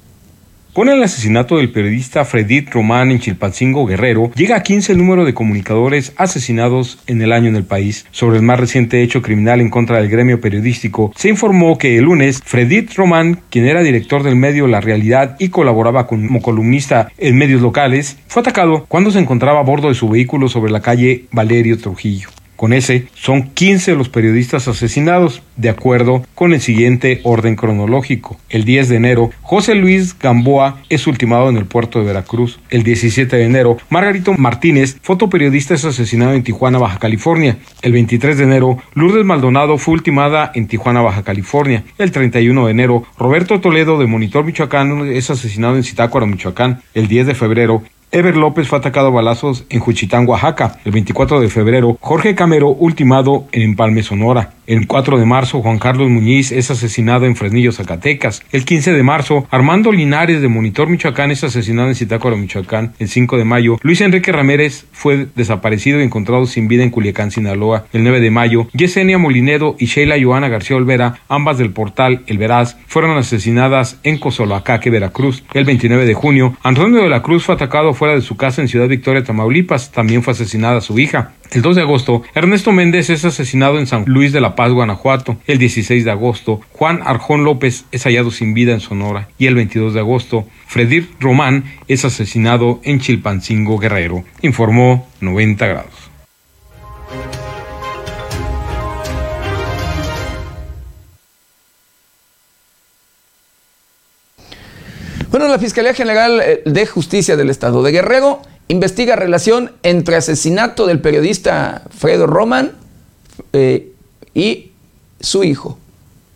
[0.73, 5.25] Con el asesinato del periodista Fredit Román en Chilpancingo Guerrero, llega a 15 el número
[5.25, 8.05] de comunicadores asesinados en el año en el país.
[8.11, 12.05] Sobre el más reciente hecho criminal en contra del gremio periodístico, se informó que el
[12.05, 17.37] lunes Fredit Román, quien era director del medio La Realidad y colaboraba como columnista en
[17.37, 21.25] medios locales, fue atacado cuando se encontraba a bordo de su vehículo sobre la calle
[21.33, 22.29] Valerio Trujillo.
[22.61, 28.37] Con ese, son 15 los periodistas asesinados, de acuerdo con el siguiente orden cronológico.
[28.49, 32.59] El 10 de enero, José Luis Gamboa es ultimado en el puerto de Veracruz.
[32.69, 37.57] El 17 de enero, Margarito Martínez, fotoperiodista, es asesinado en Tijuana, Baja California.
[37.81, 41.83] El 23 de enero, Lourdes Maldonado fue ultimada en Tijuana, Baja California.
[41.97, 46.83] El 31 de enero, Roberto Toledo de Monitor Michoacán es asesinado en Zitácuaro, Michoacán.
[46.93, 47.81] El 10 de febrero,
[48.13, 50.77] Ever López fue atacado a balazos en Juchitán, Oaxaca.
[50.83, 54.51] El 24 de febrero, Jorge Camero ultimado en Empalme, Sonora.
[54.67, 58.43] El 4 de marzo, Juan Carlos Muñiz es asesinado en Fresnillo, Zacatecas.
[58.51, 62.93] El 15 de marzo, Armando Linares de Monitor Michoacán es asesinado en Zitácuaro, Michoacán.
[62.99, 67.31] El 5 de mayo, Luis Enrique Ramírez fue desaparecido y encontrado sin vida en Culiacán,
[67.31, 67.87] Sinaloa.
[67.91, 72.37] El 9 de mayo, Yesenia Molinedo y Sheila Joana García Olvera, ambas del portal El
[72.37, 75.43] Veraz, fueron asesinadas en Cozolacaque, Veracruz.
[75.55, 78.67] El 29 de junio, Antonio de la Cruz fue atacado fuera de su casa en
[78.67, 79.91] Ciudad Victoria, Tamaulipas.
[79.91, 81.31] También fue asesinada su hija.
[81.51, 85.35] El 2 de agosto, Ernesto Méndez es asesinado en San Luis de la Paz, Guanajuato.
[85.47, 89.27] El 16 de agosto, Juan Arjón López es hallado sin vida en Sonora.
[89.37, 96.11] Y el 22 de agosto, Fredir Román es asesinado en Chilpancingo, Guerrero, informó 90 grados.
[105.29, 110.87] Bueno, la Fiscalía General eh, de Justicia del Estado de Guerrero investiga relación entre asesinato
[110.87, 112.71] del periodista Fredo Roman
[113.51, 113.91] eh,
[114.33, 114.71] y
[115.19, 115.77] su hijo.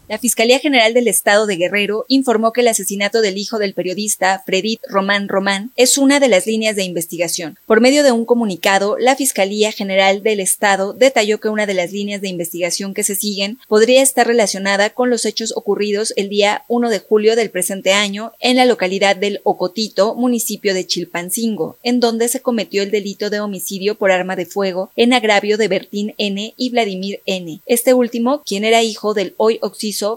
[0.08, 4.44] La Fiscalía General del Estado de Guerrero informó que el asesinato del hijo del periodista
[4.46, 7.58] Fredit Román Román es una de las líneas de investigación.
[7.66, 11.92] Por medio de un comunicado, la Fiscalía General del Estado detalló que una de las
[11.92, 16.66] líneas de investigación que se siguen podría estar relacionada con los hechos ocurridos el día
[16.68, 22.00] 1 de julio del presente año en la localidad del Ocotito, municipio de Chilpancingo, en
[22.00, 26.14] donde se cometió el delito de homicidio por arma de fuego en agravio de Bertín
[26.20, 26.54] N.
[26.56, 27.60] y Vladimir N.
[27.66, 29.58] Este último, quien era hijo del hoy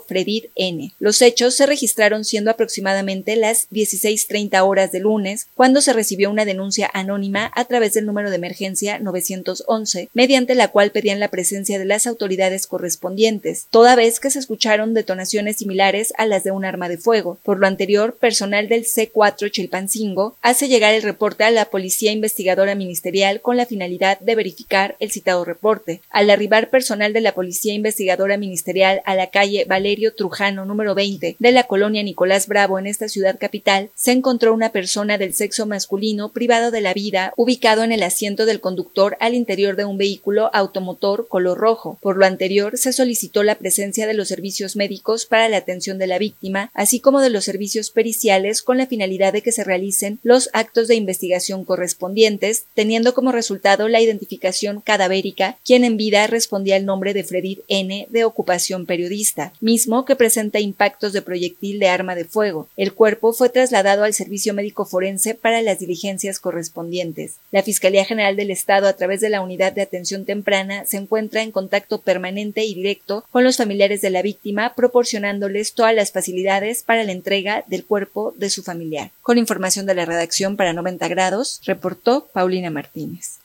[0.07, 0.93] Fredid N.
[0.99, 6.45] Los hechos se registraron siendo aproximadamente las 16.30 horas de lunes, cuando se recibió una
[6.45, 11.79] denuncia anónima a través del número de emergencia 911, mediante la cual pedían la presencia
[11.79, 16.65] de las autoridades correspondientes, toda vez que se escucharon detonaciones similares a las de un
[16.65, 17.39] arma de fuego.
[17.43, 22.75] Por lo anterior, personal del C4 Chilpancingo hace llegar el reporte a la Policía Investigadora
[22.75, 26.01] Ministerial con la finalidad de verificar el citado reporte.
[26.11, 31.37] Al arribar personal de la Policía Investigadora Ministerial a la calle Valerio Trujano número 20
[31.39, 35.67] de la colonia Nicolás Bravo en esta ciudad capital, se encontró una persona del sexo
[35.67, 39.99] masculino privado de la vida ubicado en el asiento del conductor al interior de un
[39.99, 41.99] vehículo automotor color rojo.
[42.01, 46.07] Por lo anterior, se solicitó la presencia de los servicios médicos para la atención de
[46.07, 50.19] la víctima, así como de los servicios periciales con la finalidad de que se realicen
[50.23, 56.77] los actos de investigación correspondientes, teniendo como resultado la identificación cadavérica, quien en vida respondía
[56.77, 58.07] al nombre de Fredit N.
[58.11, 62.69] de ocupación periodista mismo que presenta impactos de proyectil de arma de fuego.
[62.77, 67.37] El cuerpo fue trasladado al Servicio Médico Forense para las diligencias correspondientes.
[67.51, 71.43] La Fiscalía General del Estado, a través de la Unidad de Atención Temprana, se encuentra
[71.43, 76.83] en contacto permanente y directo con los familiares de la víctima, proporcionándoles todas las facilidades
[76.83, 79.11] para la entrega del cuerpo de su familiar.
[79.23, 83.39] Con información de la redacción para 90 grados, reportó Paulina Martínez.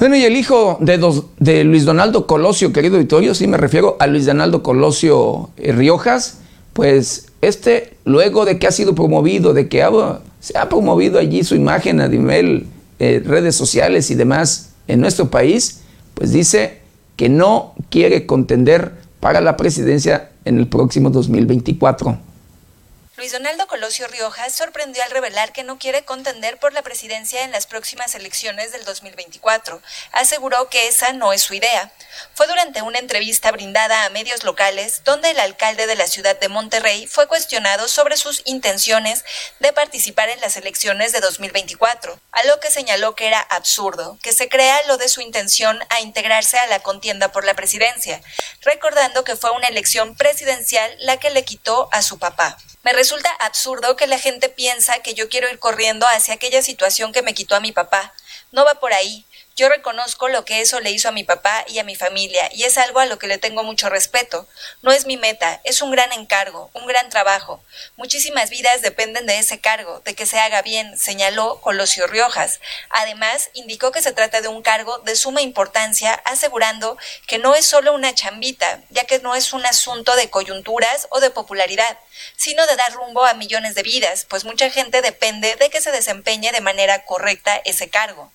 [0.00, 0.98] Bueno, y el hijo de,
[1.40, 6.38] de, Luis Donaldo Colosio, querido Vitorio, sí me refiero a Luis Donaldo Colosio eh, Riojas,
[6.72, 9.86] pues este, luego de que ha sido promovido, de que
[10.40, 12.66] se ha promovido allí su imagen a nivel
[12.98, 15.82] eh, redes sociales y demás en nuestro país,
[16.14, 16.78] pues dice
[17.16, 22.29] que no quiere contender para la presidencia en el próximo 2024.
[23.20, 27.52] Luis Donaldo Colosio Riojas sorprendió al revelar que no quiere contender por la presidencia en
[27.52, 29.82] las próximas elecciones del 2024.
[30.12, 31.92] Aseguró que esa no es su idea.
[32.32, 36.48] Fue durante una entrevista brindada a medios locales donde el alcalde de la ciudad de
[36.48, 39.22] Monterrey fue cuestionado sobre sus intenciones
[39.58, 44.32] de participar en las elecciones de 2024, a lo que señaló que era absurdo que
[44.32, 48.22] se crea lo de su intención a integrarse a la contienda por la presidencia,
[48.62, 52.56] recordando que fue una elección presidencial la que le quitó a su papá.
[52.82, 57.12] Me resulta absurdo que la gente piensa que yo quiero ir corriendo hacia aquella situación
[57.12, 58.14] que me quitó a mi papá.
[58.52, 59.26] No va por ahí.
[59.60, 62.62] Yo reconozco lo que eso le hizo a mi papá y a mi familia, y
[62.62, 64.48] es algo a lo que le tengo mucho respeto.
[64.80, 67.62] No es mi meta, es un gran encargo, un gran trabajo.
[67.98, 72.58] Muchísimas vidas dependen de ese cargo, de que se haga bien, señaló Colosio Riojas.
[72.88, 76.96] Además, indicó que se trata de un cargo de suma importancia, asegurando
[77.26, 81.20] que no es solo una chambita, ya que no es un asunto de coyunturas o
[81.20, 81.98] de popularidad,
[82.34, 85.92] sino de dar rumbo a millones de vidas, pues mucha gente depende de que se
[85.92, 88.32] desempeñe de manera correcta ese cargo.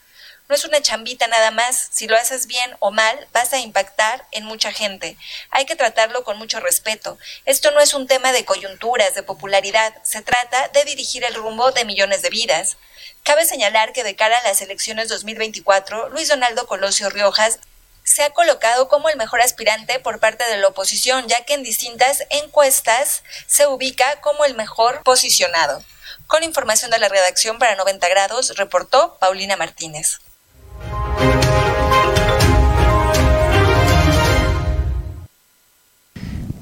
[0.47, 4.27] No es una chambita nada más, si lo haces bien o mal, vas a impactar
[4.31, 5.17] en mucha gente.
[5.49, 7.17] Hay que tratarlo con mucho respeto.
[7.45, 11.71] Esto no es un tema de coyunturas, de popularidad, se trata de dirigir el rumbo
[11.71, 12.77] de millones de vidas.
[13.23, 17.57] Cabe señalar que de cara a las elecciones 2024, Luis Donaldo Colosio Riojas
[18.03, 21.63] se ha colocado como el mejor aspirante por parte de la oposición, ya que en
[21.63, 25.83] distintas encuestas se ubica como el mejor posicionado.
[26.27, 30.19] Con información de la redacción para 90 grados, reportó Paulina Martínez.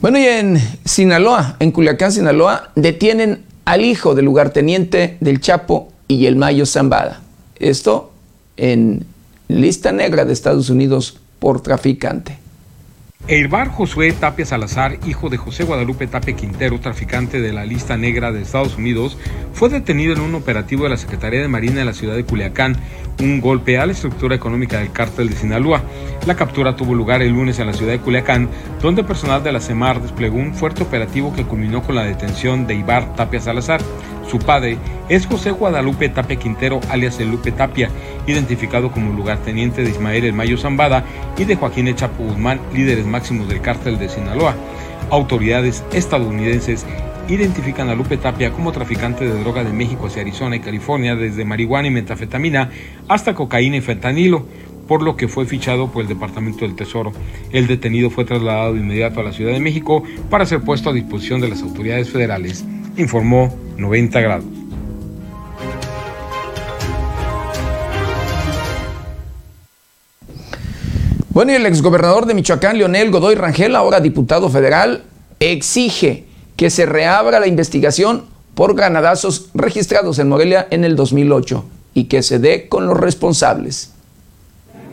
[0.04, 6.26] Bueno, y en Sinaloa, en Culiacán, Sinaloa, detienen al hijo del lugarteniente del Chapo y
[6.26, 7.22] el Mayo Zambada.
[7.56, 8.12] Esto
[8.58, 9.06] en
[9.48, 12.43] lista negra de Estados Unidos por traficante.
[13.26, 18.34] Eirbar Josué Tapia Salazar, hijo de José Guadalupe Tapia Quintero, traficante de la lista negra
[18.34, 19.18] de Estados Unidos,
[19.54, 22.76] fue detenido en un operativo de la Secretaría de Marina en la ciudad de Culiacán,
[23.22, 25.84] un golpe a la estructura económica del cártel de Sinaloa.
[26.28, 28.50] La captura tuvo lugar el lunes en la ciudad de Culiacán,
[28.82, 32.76] donde personal de la CEMAR desplegó un fuerte operativo que culminó con la detención de
[32.76, 33.80] Ibar Tapia Salazar.
[34.30, 34.78] Su padre
[35.10, 37.90] es José Guadalupe Tapia Quintero, alias el Lupe Tapia,
[38.26, 41.04] identificado como lugarteniente de Ismael El Mayo Zambada
[41.38, 44.56] y de Joaquín Echapo Guzmán, líderes máximos del cártel de Sinaloa.
[45.10, 46.86] Autoridades estadounidenses
[47.28, 51.46] identifican a Lupe Tapia como traficante de droga de México hacia Arizona y California, desde
[51.46, 52.70] marihuana y metafetamina
[53.08, 54.46] hasta cocaína y fentanilo,
[54.88, 57.14] por lo que fue fichado por el Departamento del Tesoro.
[57.52, 60.94] El detenido fue trasladado de inmediato a la Ciudad de México para ser puesto a
[60.94, 62.66] disposición de las autoridades federales
[62.98, 64.46] informó 90 grados.
[71.34, 75.04] Bueno, y el exgobernador de Michoacán, Leonel Godoy Rangel, ahora diputado federal,
[75.40, 76.26] exige
[76.56, 81.66] que se reabra la investigación por granadazos registrados en Morelia en el 2008
[81.96, 83.94] y que se dé con los responsables.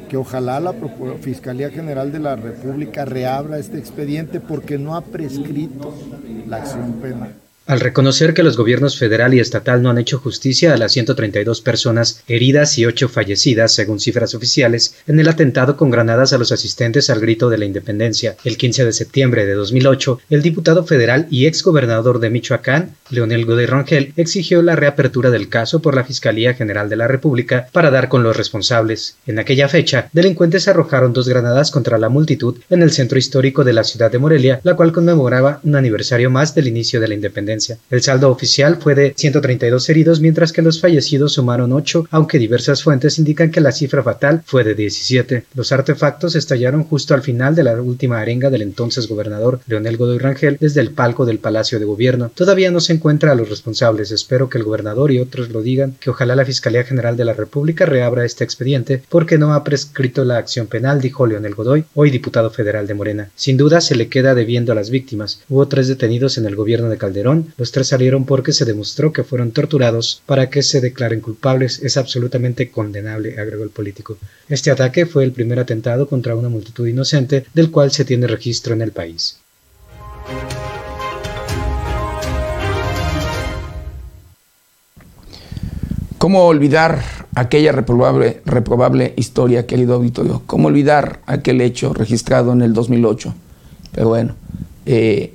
[0.08, 0.74] Que ojalá la
[1.20, 5.94] Fiscalía General de la República reabra este expediente porque no ha prescrito
[6.46, 7.34] la acción penal.
[7.70, 11.60] Al reconocer que los gobiernos federal y estatal no han hecho justicia a las 132
[11.60, 16.50] personas heridas y 8 fallecidas, según cifras oficiales, en el atentado con granadas a los
[16.50, 21.28] asistentes al grito de la independencia, el 15 de septiembre de 2008, el diputado federal
[21.30, 26.54] y exgobernador de Michoacán, Leonel Godoy Rangel, exigió la reapertura del caso por la Fiscalía
[26.54, 29.14] General de la República para dar con los responsables.
[29.28, 33.74] En aquella fecha, delincuentes arrojaron dos granadas contra la multitud en el centro histórico de
[33.74, 37.59] la ciudad de Morelia, la cual conmemoraba un aniversario más del inicio de la independencia.
[37.90, 42.82] El saldo oficial fue de 132 heridos, mientras que los fallecidos sumaron 8, aunque diversas
[42.82, 45.44] fuentes indican que la cifra fatal fue de 17.
[45.54, 50.18] Los artefactos estallaron justo al final de la última arenga del entonces gobernador Leonel Godoy
[50.18, 52.30] Rangel desde el palco del Palacio de Gobierno.
[52.34, 54.10] Todavía no se encuentra a los responsables.
[54.10, 57.34] Espero que el gobernador y otros lo digan, que ojalá la Fiscalía General de la
[57.34, 62.10] República reabra este expediente porque no ha prescrito la acción penal, dijo Leonel Godoy, hoy
[62.10, 63.30] diputado federal de Morena.
[63.34, 65.40] Sin duda se le queda debiendo a las víctimas.
[65.48, 69.24] Hubo tres detenidos en el gobierno de Calderón, los tres salieron porque se demostró que
[69.24, 71.80] fueron torturados para que se declaren culpables.
[71.82, 74.18] Es absolutamente condenable, agregó el político.
[74.48, 78.74] Este ataque fue el primer atentado contra una multitud inocente del cual se tiene registro
[78.74, 79.38] en el país.
[86.20, 87.02] ¿Cómo olvidar
[87.34, 90.42] aquella reprobable, reprobable historia, querido auditorio?
[90.46, 93.34] ¿Cómo olvidar aquel hecho registrado en el 2008?
[93.92, 94.34] Pero bueno,
[94.84, 95.32] eh,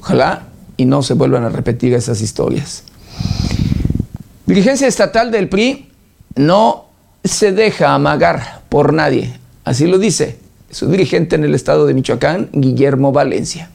[0.00, 0.49] ojalá
[0.80, 2.84] y no se vuelvan a repetir esas historias.
[4.46, 5.90] Dirigencia estatal del PRI
[6.36, 6.86] no
[7.22, 10.38] se deja amagar por nadie, así lo dice
[10.70, 13.68] su dirigente en el estado de Michoacán, Guillermo Valencia.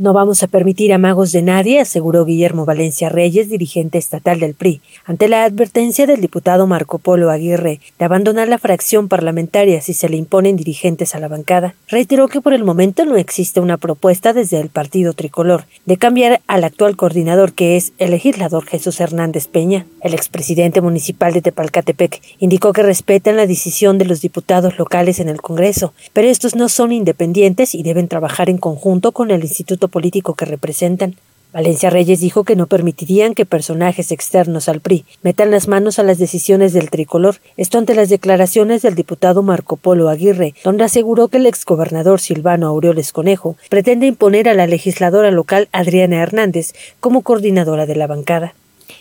[0.00, 4.80] No vamos a permitir amagos de nadie, aseguró Guillermo Valencia Reyes, dirigente estatal del PRI,
[5.04, 10.08] ante la advertencia del diputado Marco Polo Aguirre de abandonar la fracción parlamentaria si se
[10.08, 11.74] le imponen dirigentes a la bancada.
[11.86, 16.40] Reiteró que por el momento no existe una propuesta desde el partido tricolor de cambiar
[16.46, 19.84] al actual coordinador que es el legislador Jesús Hernández Peña.
[20.00, 25.28] El expresidente municipal de Tepalcatepec indicó que respetan la decisión de los diputados locales en
[25.28, 29.89] el Congreso, pero estos no son independientes y deben trabajar en conjunto con el Instituto
[29.90, 31.16] político que representan.
[31.52, 36.04] Valencia Reyes dijo que no permitirían que personajes externos al PRI metan las manos a
[36.04, 41.26] las decisiones del tricolor, esto ante las declaraciones del diputado Marco Polo Aguirre, donde aseguró
[41.26, 47.22] que el exgobernador Silvano Aureoles Conejo pretende imponer a la legisladora local Adriana Hernández como
[47.22, 48.54] coordinadora de la bancada.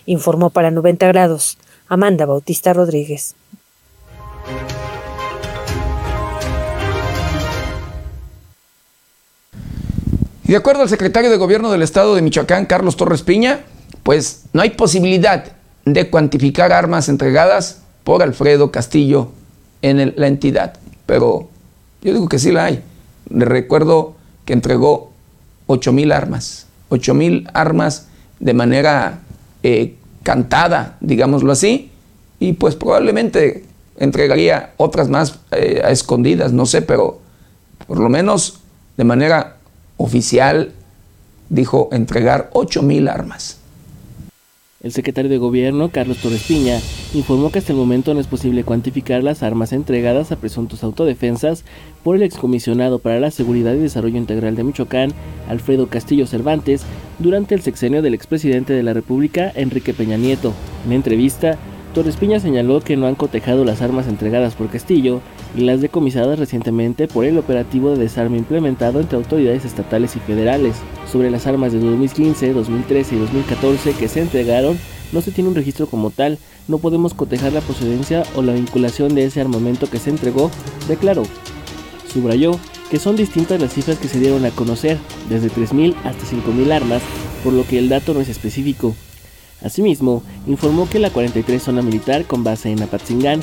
[0.08, 3.36] Informó para 90 grados Amanda Bautista Rodríguez.
[10.50, 13.60] De acuerdo al secretario de Gobierno del Estado de Michoacán, Carlos Torres Piña,
[14.02, 15.46] pues no hay posibilidad
[15.86, 19.30] de cuantificar armas entregadas por Alfredo Castillo
[19.84, 20.74] en la entidad.
[21.06, 21.50] Pero
[22.02, 22.84] yo digo que sí la hay.
[23.30, 25.12] Le recuerdo que entregó
[25.68, 26.66] 8 mil armas.
[26.90, 28.08] 8 mil armas
[28.40, 29.20] de manera
[29.62, 31.92] eh, cantada, digámoslo así.
[32.40, 33.66] Y pues probablemente
[34.00, 37.20] entregaría otras más eh, a escondidas, no sé, pero
[37.86, 38.62] por lo menos
[38.98, 39.59] de manera
[40.00, 40.72] oficial
[41.50, 43.58] dijo entregar 8 mil armas.
[44.82, 46.80] El secretario de Gobierno, Carlos Torres Piña,
[47.14, 51.66] informó que hasta el momento no es posible cuantificar las armas entregadas a presuntos autodefensas
[52.02, 55.12] por el excomisionado para la Seguridad y Desarrollo Integral de Michoacán,
[55.50, 56.84] Alfredo Castillo Cervantes,
[57.20, 60.54] durante el sexenio del expresidente de la República, Enrique Peña Nieto.
[60.86, 61.58] En entrevista,
[61.94, 65.20] Torres Piña señaló que no han cotejado las armas entregadas por Castillo
[65.56, 70.76] y las decomisadas recientemente por el operativo de desarme implementado entre autoridades estatales y federales.
[71.12, 74.78] Sobre las armas de 2015, 2013 y 2014 que se entregaron,
[75.12, 76.38] no se tiene un registro como tal,
[76.68, 80.52] no podemos cotejar la procedencia o la vinculación de ese armamento que se entregó,
[80.88, 81.24] declaró.
[82.12, 84.98] Subrayó que son distintas las cifras que se dieron a conocer,
[85.30, 87.02] desde 3.000 hasta 5.000 armas,
[87.44, 88.96] por lo que el dato no es específico.
[89.64, 93.42] Asimismo, informó que la 43 zona militar con base en Apatzingán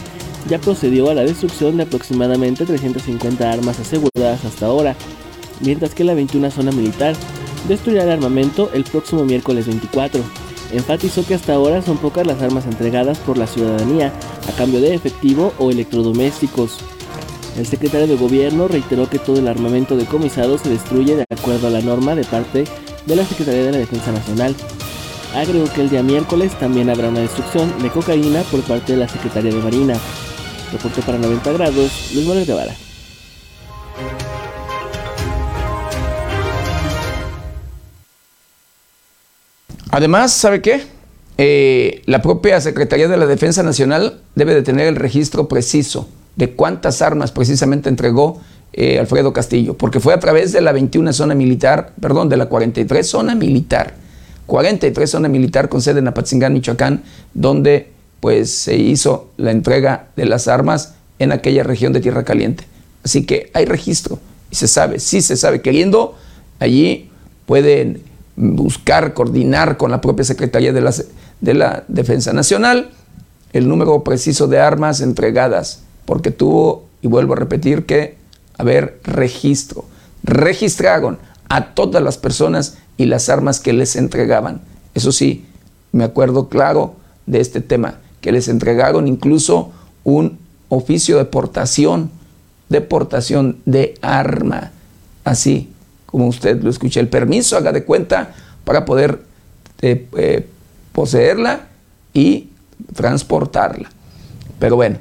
[0.49, 4.95] ya procedió a la destrucción de aproximadamente 350 armas aseguradas hasta ahora,
[5.61, 7.15] mientras que la 21 zona militar
[7.69, 10.23] destruirá el armamento el próximo miércoles 24.
[10.73, 14.13] Enfatizó que hasta ahora son pocas las armas entregadas por la ciudadanía
[14.49, 16.79] a cambio de efectivo o electrodomésticos.
[17.57, 21.71] El secretario de Gobierno reiteró que todo el armamento decomisado se destruye de acuerdo a
[21.71, 22.65] la norma de parte
[23.07, 24.55] de la Secretaría de la Defensa Nacional,
[25.35, 29.09] agregó que el día miércoles también habrá una destrucción de cocaína por parte de la
[29.09, 29.95] Secretaría de Marina.
[30.77, 32.77] Reportó para 90 grados Luis Manuel Guevara.
[39.91, 40.83] Además, ¿sabe qué?
[41.39, 46.51] Eh, la propia Secretaría de la Defensa Nacional debe de tener el registro preciso de
[46.51, 48.43] cuántas armas precisamente entregó
[48.75, 52.51] eh, Alfredo Castillo, porque fue a través de la 21 zona militar, perdón, de la
[52.51, 53.95] 43 zona militar
[54.45, 57.03] 43 zona militar con sede en Apatzingán, Michoacán,
[57.35, 62.65] donde pues se hizo la entrega de las armas en aquella región de Tierra Caliente.
[63.05, 64.19] Así que hay registro
[64.51, 66.17] y se sabe, sí se sabe, queriendo,
[66.59, 67.11] allí
[67.47, 68.03] pueden
[68.37, 70.95] buscar, coordinar con la propia Secretaría de la,
[71.41, 72.91] de la Defensa Nacional
[73.57, 78.17] el número preciso de armas entregadas, porque tuvo, y vuelvo a repetir, que
[78.59, 79.85] haber registro.
[80.23, 84.61] Registraron a todas las personas y las armas que les entregaban.
[84.95, 85.47] Eso sí,
[85.93, 86.97] me acuerdo claro
[87.27, 89.71] de este tema, que les entregaron incluso
[90.03, 92.11] un oficio de portación,
[92.69, 94.73] de portación de arma,
[95.23, 95.71] así
[96.07, 99.21] como usted lo escucha, el permiso, haga de cuenta, para poder
[99.81, 100.49] eh, eh,
[100.91, 101.69] poseerla
[102.13, 102.49] y
[102.97, 103.91] transportarla.
[104.59, 104.99] Pero bueno,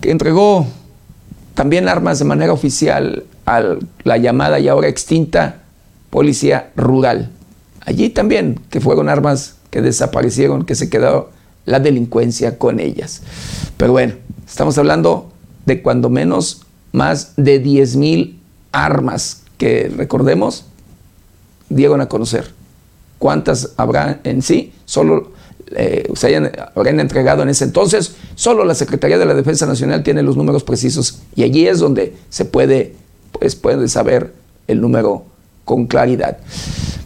[0.00, 0.68] que entregó
[1.54, 5.62] también armas de manera oficial a la llamada y ahora extinta
[6.10, 7.32] policía rural.
[7.84, 11.34] Allí también, que fueron armas que desaparecieron, que se quedó
[11.66, 13.22] la delincuencia con ellas.
[13.76, 14.14] Pero bueno,
[14.46, 15.32] estamos hablando
[15.66, 16.62] de cuando menos
[16.92, 18.40] más de 10 mil
[18.72, 20.64] armas que recordemos
[21.68, 22.50] dieron a conocer.
[23.18, 24.72] ¿Cuántas habrá en sí?
[24.84, 25.32] Solo
[25.74, 28.16] eh, se hayan, habrán entregado en ese entonces.
[28.34, 32.16] Solo la Secretaría de la Defensa Nacional tiene los números precisos y allí es donde
[32.28, 32.94] se puede,
[33.32, 34.32] pues, puede saber
[34.68, 35.24] el número
[35.64, 36.38] con claridad.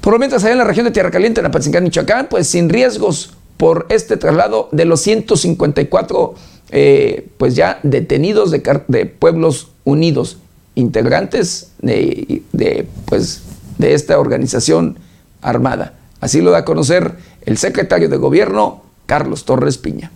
[0.01, 2.69] Por lo mientras, allá en la región de Tierra Caliente, en Apatzingán, Michoacán, pues sin
[2.69, 6.35] riesgos por este traslado de los 154
[6.71, 10.39] eh, pues ya detenidos de, pueblos unidos,
[10.75, 13.43] integrantes de, de, pues,
[13.77, 14.99] de esta organización
[15.43, 15.93] armada.
[16.21, 20.11] Así lo da a conocer el secretario de Gobierno, Carlos Torres Piña.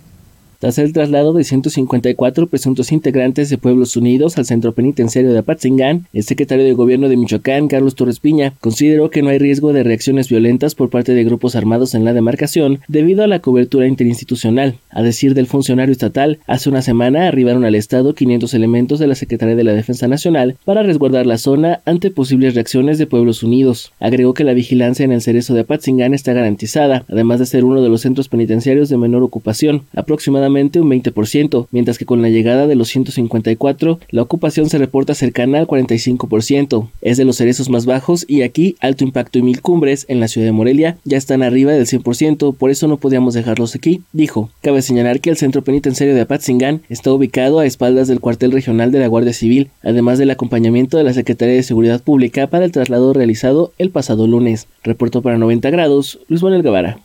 [0.64, 6.06] Tras el traslado de 154 presuntos integrantes de Pueblos Unidos al centro penitenciario de Apatzingán,
[6.14, 9.82] el secretario de Gobierno de Michoacán, Carlos Torres Piña, consideró que no hay riesgo de
[9.82, 14.76] reacciones violentas por parte de grupos armados en la demarcación debido a la cobertura interinstitucional.
[14.88, 19.16] A decir del funcionario estatal, hace una semana arribaron al Estado 500 elementos de la
[19.16, 23.92] Secretaría de la Defensa Nacional para resguardar la zona ante posibles reacciones de Pueblos Unidos.
[24.00, 27.82] Agregó que la vigilancia en el cerezo de Apatzingán está garantizada, además de ser uno
[27.82, 32.66] de los centros penitenciarios de menor ocupación, aproximadamente un 20%, mientras que con la llegada
[32.66, 36.88] de los 154, la ocupación se reporta cercana al 45%.
[37.00, 40.28] Es de los cerezos más bajos y aquí Alto Impacto y Mil Cumbres en la
[40.28, 44.50] ciudad de Morelia ya están arriba del 100%, por eso no podíamos dejarlos aquí, dijo.
[44.62, 48.92] Cabe señalar que el centro penitenciario de Apatzingán está ubicado a espaldas del cuartel regional
[48.92, 52.72] de la Guardia Civil, además del acompañamiento de la Secretaría de Seguridad Pública para el
[52.72, 54.66] traslado realizado el pasado lunes.
[54.82, 56.98] Reportó para 90 grados Luis Manuel Guevara.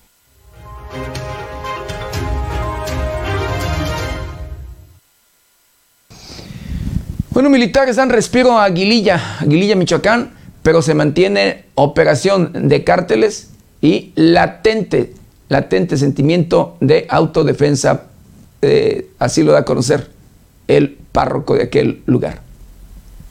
[7.40, 10.32] Bueno, militares dan respiro a Aguililla, Aguililla, Michoacán,
[10.62, 15.14] pero se mantiene operación de cárteles y latente,
[15.48, 18.08] latente sentimiento de autodefensa.
[18.62, 20.10] Eh, así lo da a conocer
[20.68, 22.42] el párroco de aquel lugar.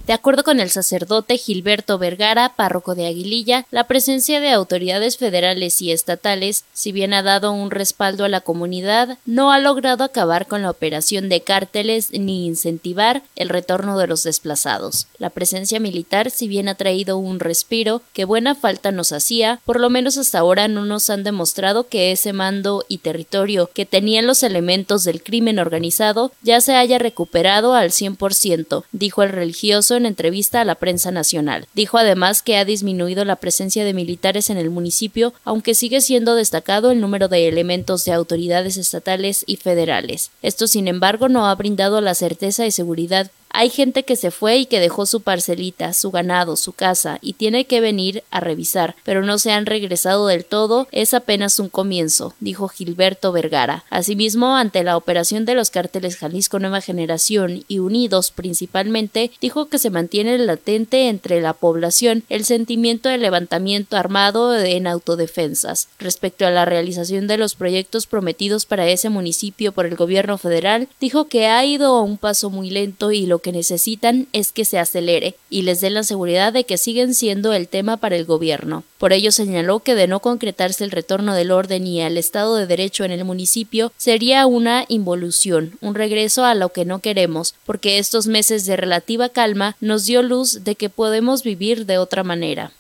[0.09, 5.82] De acuerdo con el sacerdote Gilberto Vergara, párroco de Aguililla, la presencia de autoridades federales
[5.82, 10.46] y estatales, si bien ha dado un respaldo a la comunidad, no ha logrado acabar
[10.46, 15.09] con la operación de cárteles ni incentivar el retorno de los desplazados.
[15.18, 19.78] La presencia militar, si bien ha traído un respiro que buena falta nos hacía, por
[19.78, 24.26] lo menos hasta ahora no nos han demostrado que ese mando y territorio que tenían
[24.26, 30.07] los elementos del crimen organizado ya se haya recuperado al 100%, dijo el religioso en
[30.07, 31.66] entrevista a la prensa nacional.
[31.74, 36.34] Dijo además que ha disminuido la presencia de militares en el municipio, aunque sigue siendo
[36.34, 40.30] destacado el número de elementos de autoridades estatales y federales.
[40.40, 44.59] Esto, sin embargo, no ha brindado la certeza y seguridad hay gente que se fue
[44.59, 48.96] y que dejó su parcelita, su ganado, su casa y tiene que venir a revisar,
[49.05, 53.84] pero no se han regresado del todo, es apenas un comienzo, dijo Gilberto Vergara.
[53.90, 59.78] Asimismo, ante la operación de los cárteles Jalisco Nueva Generación y Unidos principalmente, dijo que
[59.78, 65.88] se mantiene latente entre la población el sentimiento de levantamiento armado en autodefensas.
[65.99, 70.88] Respecto a la realización de los proyectos prometidos para ese municipio por el gobierno federal,
[71.01, 74.64] dijo que ha ido a un paso muy lento y lo que necesitan es que
[74.64, 78.24] se acelere y les den la seguridad de que siguen siendo el tema para el
[78.24, 78.84] gobierno.
[78.99, 82.66] Por ello señaló que de no concretarse el retorno del orden y al Estado de
[82.66, 87.99] Derecho en el municipio sería una involución, un regreso a lo que no queremos, porque
[87.99, 92.72] estos meses de relativa calma nos dio luz de que podemos vivir de otra manera.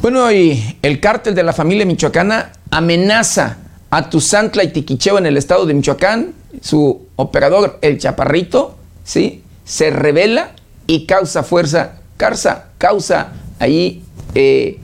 [0.00, 3.58] Bueno, y el cártel de la familia michoacana amenaza
[3.90, 9.42] a Tuzantla y Tiquicheo en el estado de Michoacán, su operador, el Chaparrito, ¿sí?
[9.64, 10.52] se revela
[10.86, 14.02] y causa fuerza, causa, causa ahí,
[14.34, 14.78] eh,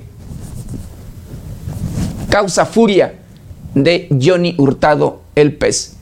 [2.28, 3.14] causa furia
[3.74, 5.93] de Johnny Hurtado el pez.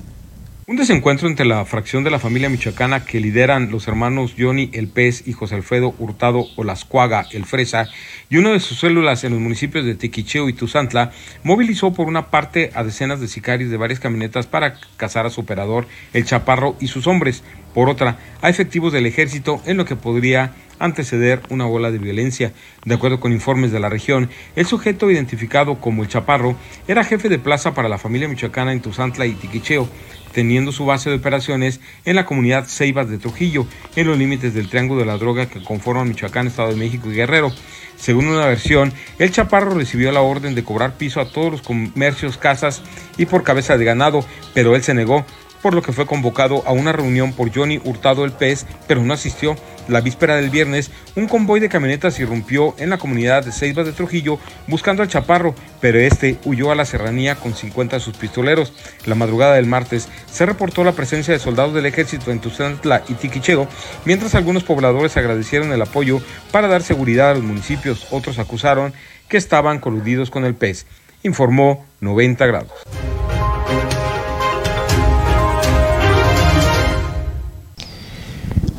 [0.73, 4.89] Un desencuentro entre la fracción de la familia michoacana que lideran los hermanos Johnny El
[4.89, 7.89] Pez y José Alfredo Hurtado Olascuaga El Fresa
[8.31, 11.13] y una de sus células en los municipios de Tequicheo y Tuzantla
[11.43, 15.43] movilizó por una parte a decenas de sicarios de varias camionetas para cazar a su
[15.43, 17.43] operador El Chaparro y sus hombres,
[17.75, 22.53] por otra a efectivos del ejército en lo que podría anteceder una ola de violencia.
[22.85, 26.57] De acuerdo con informes de la región, el sujeto identificado como el Chaparro
[26.89, 29.89] era jefe de plaza para la familia michoacana en Tuzantla y Tiquicheo,
[30.33, 33.67] teniendo su base de operaciones en la comunidad Ceibas de Trujillo,
[33.97, 37.15] en los límites del Triángulo de la Droga que conforman Michoacán, Estado de México y
[37.15, 37.53] Guerrero.
[37.97, 42.37] Según una versión, el Chaparro recibió la orden de cobrar piso a todos los comercios,
[42.37, 42.83] casas
[43.17, 44.25] y por cabeza de ganado,
[44.55, 45.25] pero él se negó,
[45.63, 49.15] por lo que fue convocado a una reunión por Johnny Hurtado el Pez, pero no
[49.15, 49.57] asistió.
[49.89, 53.93] La víspera del viernes, un convoy de camionetas irrumpió en la comunidad de Ceibas de
[53.93, 54.39] Trujillo
[54.69, 58.73] buscando al Chaparro, pero este huyó a la serranía con 50 de sus pistoleros.
[59.07, 63.15] La madrugada del martes se reportó la presencia de soldados del ejército en Tuzantla y
[63.15, 63.67] Tiquicheo,
[64.05, 66.21] mientras algunos pobladores agradecieron el apoyo
[66.53, 68.07] para dar seguridad a los municipios.
[68.11, 68.93] Otros acusaron
[69.29, 70.87] que estaban coludidos con el pez,
[71.23, 72.73] informó 90 grados.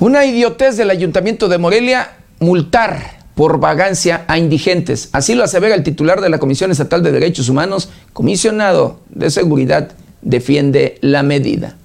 [0.03, 5.07] Una idiotez del Ayuntamiento de Morelia, multar por vagancia a indigentes.
[5.13, 9.93] Así lo asevera el titular de la Comisión Estatal de Derechos Humanos, comisionado de Seguridad,
[10.21, 11.77] defiende la medida.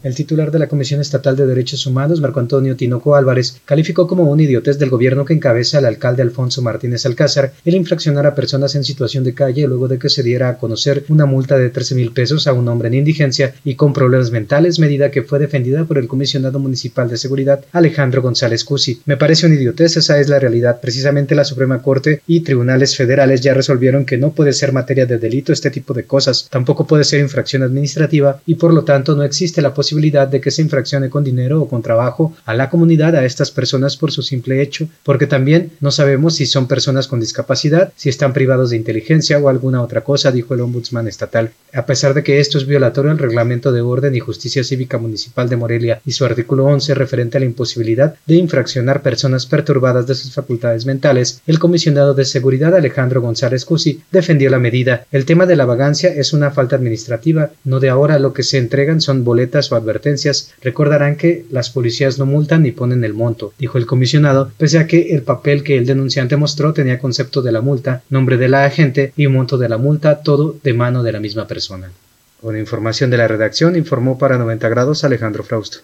[0.00, 4.30] El titular de la Comisión Estatal de Derechos Humanos, Marco Antonio Tinoco Álvarez, calificó como
[4.30, 8.76] un idiotez del gobierno que encabeza el alcalde Alfonso Martínez Alcázar el infraccionar a personas
[8.76, 11.96] en situación de calle luego de que se diera a conocer una multa de 13
[11.96, 15.84] mil pesos a un hombre en indigencia y con problemas mentales, medida que fue defendida
[15.84, 19.00] por el comisionado municipal de seguridad Alejandro González Cusi.
[19.04, 20.80] Me parece un idiotez, esa es la realidad.
[20.80, 25.18] Precisamente la Suprema Corte y tribunales federales ya resolvieron que no puede ser materia de
[25.18, 29.24] delito este tipo de cosas, tampoco puede ser infracción administrativa y por lo tanto no
[29.24, 33.16] existe la posibilidad de que se infraccione con dinero o con trabajo a la comunidad
[33.16, 37.20] a estas personas por su simple hecho, porque también no sabemos si son personas con
[37.20, 41.50] discapacidad, si están privados de inteligencia o alguna otra cosa, dijo el ombudsman estatal.
[41.72, 45.48] A pesar de que esto es violatorio al reglamento de orden y justicia cívica municipal
[45.48, 50.14] de Morelia y su artículo 11 referente a la imposibilidad de infraccionar personas perturbadas de
[50.14, 55.06] sus facultades mentales, el comisionado de seguridad Alejandro González Cusi defendió la medida.
[55.12, 58.58] El tema de la vagancia es una falta administrativa, no de ahora lo que se
[58.58, 63.52] entregan son boletas o advertencias, recordarán que las policías no multan ni ponen el monto,
[63.58, 67.52] dijo el comisionado, pese a que el papel que el denunciante mostró tenía concepto de
[67.52, 71.12] la multa, nombre de la agente y monto de la multa, todo de mano de
[71.12, 71.90] la misma persona.
[72.40, 75.78] Con información de la redacción, informó para 90 grados Alejandro Frausto.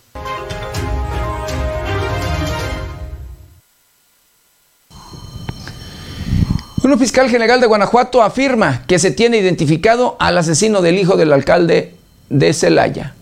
[6.84, 11.32] Un fiscal general de Guanajuato afirma que se tiene identificado al asesino del hijo del
[11.32, 11.94] alcalde
[12.28, 13.14] de Celaya.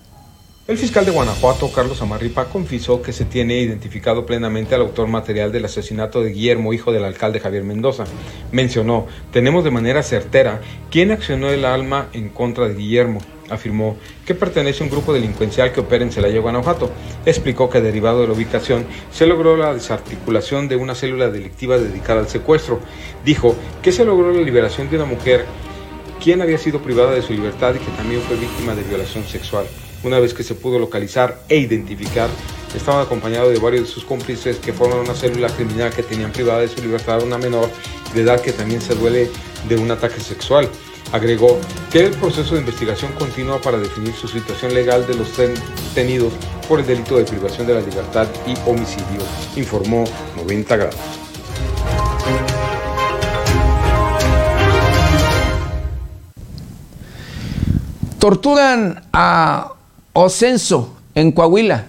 [0.69, 5.51] El fiscal de Guanajuato, Carlos Amarripa, confesó que se tiene identificado plenamente al autor material
[5.51, 8.05] del asesinato de Guillermo, hijo del alcalde Javier Mendoza.
[8.53, 13.19] Mencionó, tenemos de manera certera quién accionó el alma en contra de Guillermo.
[13.51, 16.93] Afirmó que pertenece a un grupo delincuencial que opera en Celaya, Guanajuato.
[17.27, 22.21] Explicó que derivado de la ubicación se logró la desarticulación de una célula delictiva dedicada
[22.21, 22.79] al secuestro.
[23.25, 25.45] Dijo que se logró la liberación de una mujer
[26.23, 29.67] quien había sido privada de su libertad y que también fue víctima de violación sexual.
[30.05, 32.29] Una vez que se pudo localizar e identificar,
[32.75, 36.61] estaba acompañado de varios de sus cómplices que forman una célula criminal que tenían privada
[36.61, 37.69] de su libertad a una menor
[38.15, 39.31] de edad que también se duele
[39.69, 40.69] de un ataque sexual.
[41.13, 46.33] Agregó que el proceso de investigación continúa para definir su situación legal de los detenidos
[46.69, 49.21] por el delito de privación de la libertad y homicidio,
[49.57, 50.05] informó
[50.37, 50.97] 90 grados.
[58.19, 59.73] Torturan a
[60.15, 61.87] Ocenso en Coahuila.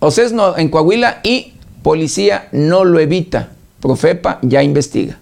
[0.00, 1.54] Ocesno en Coahuila y
[1.84, 3.50] policía no lo evita.
[3.80, 5.18] Profepa ya investiga.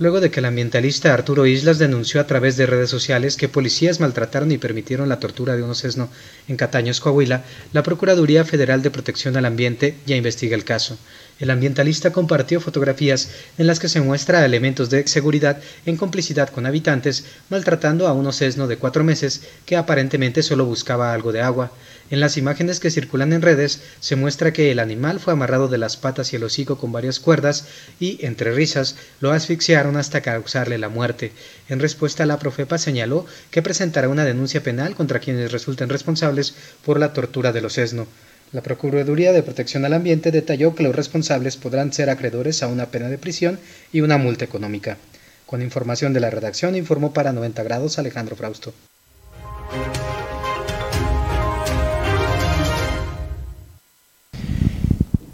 [0.00, 4.00] Luego de que el ambientalista Arturo Islas denunció a través de redes sociales que policías
[4.00, 6.08] maltrataron y permitieron la tortura de un ocesno
[6.48, 10.98] en Cataños, Coahuila, la Procuraduría Federal de Protección al Ambiente ya investiga el caso.
[11.40, 16.66] El ambientalista compartió fotografías en las que se muestra elementos de seguridad en complicidad con
[16.66, 21.72] habitantes maltratando a un ocesno de cuatro meses que aparentemente solo buscaba algo de agua.
[22.10, 25.78] En las imágenes que circulan en redes se muestra que el animal fue amarrado de
[25.78, 27.64] las patas y el hocico con varias cuerdas
[27.98, 31.32] y, entre risas, lo asfixiaron hasta causarle la muerte.
[31.68, 36.54] En respuesta, la Profepa señaló que presentará una denuncia penal contra quienes resulten responsables
[36.84, 38.06] por la tortura del ocesno.
[38.52, 42.84] La Procuraduría de Protección al Ambiente detalló que los responsables podrán ser acreedores a una
[42.84, 43.58] pena de prisión
[43.94, 44.98] y una multa económica.
[45.46, 48.74] Con información de la redacción, informó para 90 grados Alejandro Frausto.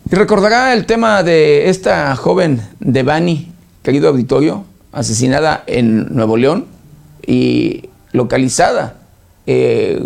[0.09, 3.51] Y recordará el tema de esta joven de Bani,
[3.83, 6.67] querido auditorio, asesinada en Nuevo León
[7.27, 8.95] y localizada
[9.49, 10.01] eh,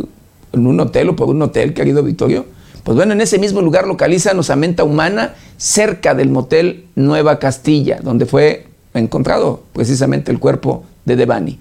[0.52, 2.51] en un hotel o por un hotel, querido auditorio.
[2.84, 8.26] Pues bueno, en ese mismo lugar localizan osamenta humana cerca del motel Nueva Castilla, donde
[8.26, 11.58] fue encontrado precisamente el cuerpo de Devani.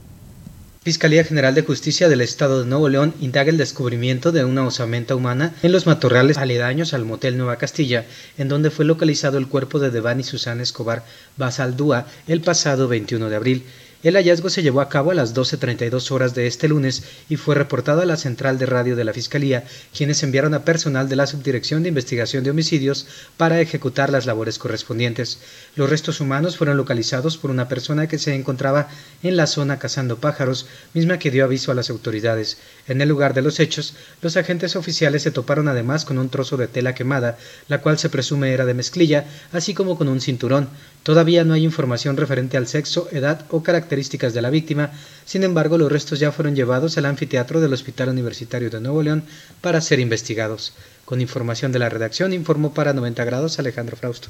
[0.83, 5.15] Fiscalía General de Justicia del Estado de Nuevo León indaga el descubrimiento de una osamenta
[5.15, 8.05] humana en los matorrales aledaños al motel Nueva Castilla,
[8.39, 11.05] en donde fue localizado el cuerpo de Devani Susana Escobar
[11.37, 13.63] Basaldúa el pasado 21 de abril.
[14.03, 17.53] El hallazgo se llevó a cabo a las 12.32 horas de este lunes y fue
[17.53, 19.63] reportado a la central de radio de la Fiscalía,
[19.95, 23.05] quienes enviaron a personal de la Subdirección de Investigación de Homicidios
[23.37, 25.37] para ejecutar las labores correspondientes.
[25.75, 28.87] Los restos humanos fueron localizados por una persona que se encontraba
[29.21, 32.57] en la zona cazando pájaros, misma que dio aviso a las autoridades.
[32.87, 33.93] En el lugar de los hechos,
[34.23, 37.37] los agentes oficiales se toparon además con un trozo de tela quemada,
[37.67, 40.69] la cual se presume era de mezclilla, así como con un cinturón.
[41.03, 44.91] Todavía no hay información referente al sexo, edad o características de la víctima,
[45.25, 49.23] sin embargo los restos ya fueron llevados al anfiteatro del Hospital Universitario de Nuevo León
[49.61, 50.73] para ser investigados.
[51.03, 54.27] Con información de la redacción informó para 90 grados Alejandro Frausto.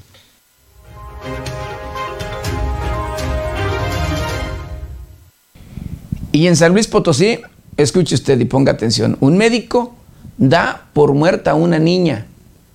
[6.32, 7.42] Y en San Luis Potosí,
[7.76, 9.94] escuche usted y ponga atención, un médico
[10.38, 12.28] da por muerta a una niña,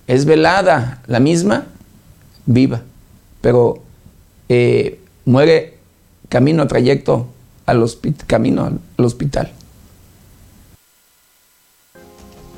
[0.05, 1.65] es velada la misma,
[2.45, 2.83] viva,
[3.41, 3.86] pero
[4.49, 5.77] eh, muere
[6.29, 7.27] camino a trayecto
[7.65, 7.85] al,
[8.27, 9.51] camino al hospital.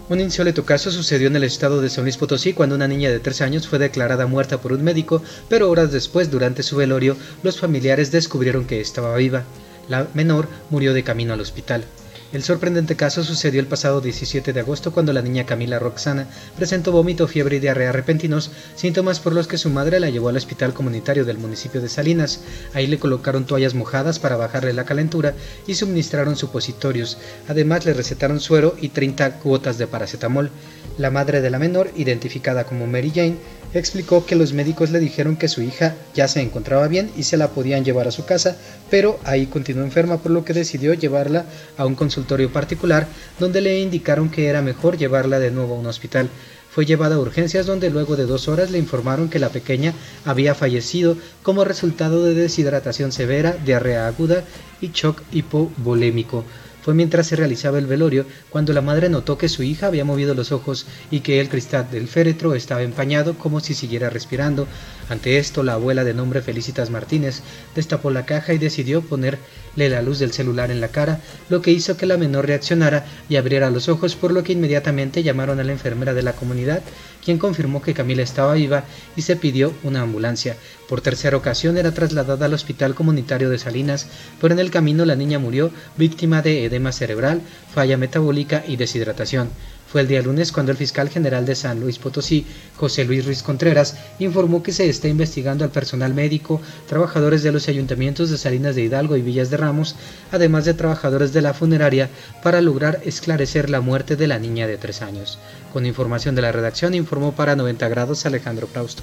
[0.10, 3.20] Un insólito caso sucedió en el estado de San Luis Potosí cuando una niña de
[3.20, 7.60] 3 años fue declarada muerta por un médico, pero horas después, durante su velorio, los
[7.60, 9.44] familiares descubrieron que estaba viva.
[9.88, 11.84] La menor murió de camino al hospital.
[12.32, 16.92] El sorprendente caso sucedió el pasado 17 de agosto cuando la niña Camila Roxana presentó
[16.92, 20.76] vómito, fiebre y diarrea repentinos, síntomas por los que su madre la llevó al hospital
[20.76, 22.42] comunitario del municipio de Salinas.
[22.76, 25.34] Ahí le colocaron toallas mojadas para bajarle la calentura
[25.66, 27.18] y suministraron supositorios.
[27.48, 30.52] Además le recetaron suero y 30 cuotas de paracetamol.
[31.00, 33.38] La madre de la menor, identificada como Mary Jane,
[33.74, 37.38] explicó que los médicos le dijeron que su hija ya se encontraba bien y se
[37.38, 38.58] la podían llevar a su casa,
[38.90, 41.46] pero ahí continuó enferma por lo que decidió llevarla
[41.78, 42.19] a un consultorio
[42.52, 43.08] particular
[43.40, 46.30] donde le indicaron que era mejor llevarla de nuevo a un hospital.
[46.72, 49.94] Fue llevada a urgencias donde luego de dos horas le informaron que la pequeña
[50.26, 54.44] había fallecido como resultado de deshidratación severa, diarrea aguda
[54.80, 56.46] y shock hipovolémico
[56.94, 60.52] mientras se realizaba el velorio cuando la madre notó que su hija había movido los
[60.52, 64.68] ojos y que el cristal del féretro estaba empañado como si siguiera respirando.
[65.10, 67.42] Ante esto, la abuela de nombre Felicitas Martínez
[67.76, 71.20] destapó la caja y decidió ponerle la luz del celular en la cara,
[71.50, 75.24] lo que hizo que la menor reaccionara y abriera los ojos, por lo que inmediatamente
[75.24, 76.82] llamaron a la enfermera de la comunidad,
[77.24, 78.84] quien confirmó que Camila estaba viva
[79.16, 80.56] y se pidió una ambulancia.
[80.88, 84.08] Por tercera ocasión era trasladada al Hospital Comunitario de Salinas,
[84.40, 87.42] pero en el camino la niña murió víctima de edema cerebral,
[87.74, 89.50] falla metabólica y deshidratación.
[89.92, 93.42] Fue el día lunes cuando el fiscal general de San Luis Potosí, José Luis Ruiz
[93.42, 98.76] Contreras, informó que se está investigando al personal médico, trabajadores de los ayuntamientos de Salinas
[98.76, 99.96] de Hidalgo y Villas de Ramos,
[100.32, 102.10] además de trabajadores de la funeraria,
[102.44, 105.40] para lograr esclarecer la muerte de la niña de tres años.
[105.74, 109.02] Con información de la redacción, informó para 90 grados Alejandro Prausto.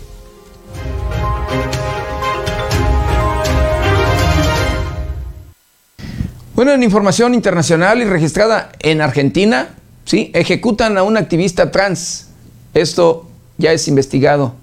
[6.57, 9.75] Bueno, en información internacional y registrada en Argentina,
[10.07, 10.31] ¿sí?
[10.33, 12.29] ejecutan a un activista trans.
[12.73, 13.29] Esto
[13.59, 14.55] ya es investigado.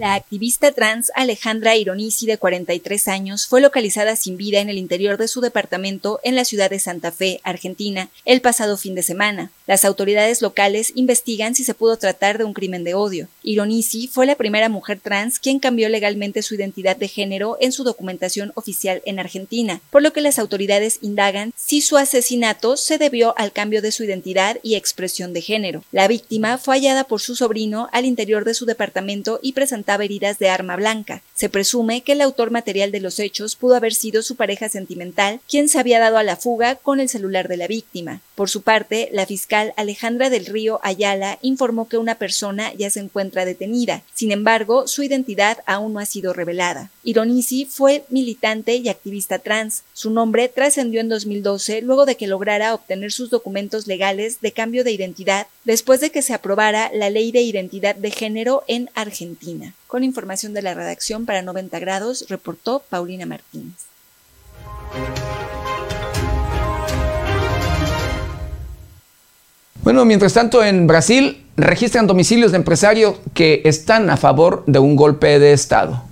[0.00, 5.18] La activista trans Alejandra Ironici, de 43 años, fue localizada sin vida en el interior
[5.18, 9.50] de su departamento en la ciudad de Santa Fe, Argentina, el pasado fin de semana.
[9.66, 13.28] Las autoridades locales investigan si se pudo tratar de un crimen de odio.
[13.42, 17.84] Ironici fue la primera mujer trans quien cambió legalmente su identidad de género en su
[17.84, 23.38] documentación oficial en Argentina, por lo que las autoridades indagan si su asesinato se debió
[23.38, 25.84] al cambio de su identidad y expresión de género.
[25.92, 29.52] La víctima fue hallada por su sobrino al interior de su departamento y
[29.90, 31.22] presentaba heridas de arma blanca.
[31.34, 35.40] Se presume que el autor material de los hechos pudo haber sido su pareja sentimental,
[35.48, 38.20] quien se había dado a la fuga con el celular de la víctima.
[38.36, 43.00] Por su parte, la fiscal Alejandra del Río Ayala informó que una persona ya se
[43.00, 44.02] encuentra detenida.
[44.14, 46.90] Sin embargo, su identidad aún no ha sido revelada.
[47.02, 49.82] Ironici fue militante y activista trans.
[49.92, 54.84] Su nombre trascendió en 2012 luego de que lograra obtener sus documentos legales de cambio
[54.84, 59.74] de identidad después de que se aprobara la Ley de Identidad de Género en Argentina.
[59.90, 63.74] Con información de la redacción para 90 grados, reportó Paulina Martínez.
[69.82, 74.94] Bueno, mientras tanto en Brasil registran domicilios de empresarios que están a favor de un
[74.94, 76.04] golpe de Estado.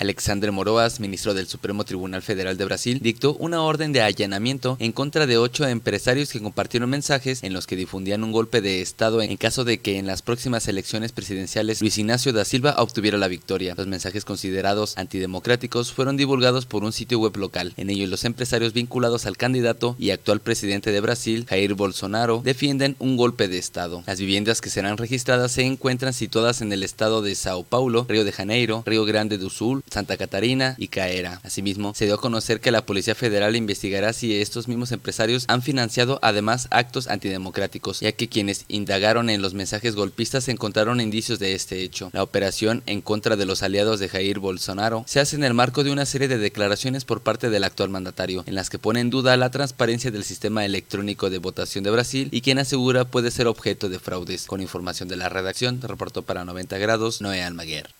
[0.00, 4.92] Alexandre Moroas, ministro del Supremo Tribunal Federal de Brasil, dictó una orden de allanamiento en
[4.92, 9.20] contra de ocho empresarios que compartieron mensajes en los que difundían un golpe de Estado
[9.20, 13.28] en caso de que en las próximas elecciones presidenciales Luis Ignacio da Silva obtuviera la
[13.28, 13.74] victoria.
[13.76, 17.74] Los mensajes considerados antidemocráticos fueron divulgados por un sitio web local.
[17.76, 22.96] En ellos los empresarios vinculados al candidato y actual presidente de Brasil, Jair Bolsonaro, defienden
[23.00, 24.02] un golpe de Estado.
[24.06, 28.24] Las viviendas que serán registradas se encuentran situadas en el estado de Sao Paulo, Río
[28.24, 31.40] de Janeiro, Río Grande do Sul, Santa Catarina y Caera.
[31.42, 35.62] Asimismo, se dio a conocer que la Policía Federal investigará si estos mismos empresarios han
[35.62, 41.54] financiado además actos antidemocráticos, ya que quienes indagaron en los mensajes golpistas encontraron indicios de
[41.54, 42.10] este hecho.
[42.12, 45.84] La operación en contra de los aliados de Jair Bolsonaro se hace en el marco
[45.84, 49.10] de una serie de declaraciones por parte del actual mandatario, en las que pone en
[49.10, 53.46] duda la transparencia del sistema electrónico de votación de Brasil y quien asegura puede ser
[53.46, 54.46] objeto de fraudes.
[54.46, 57.90] Con información de la redacción, reportó para 90 grados Noé Almaguer.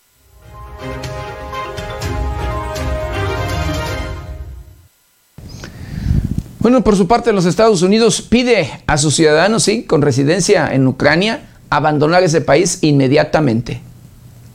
[6.60, 10.86] Bueno, por su parte, los Estados Unidos pide a sus ciudadanos, sí, con residencia en
[10.86, 13.80] Ucrania, abandonar ese país inmediatamente.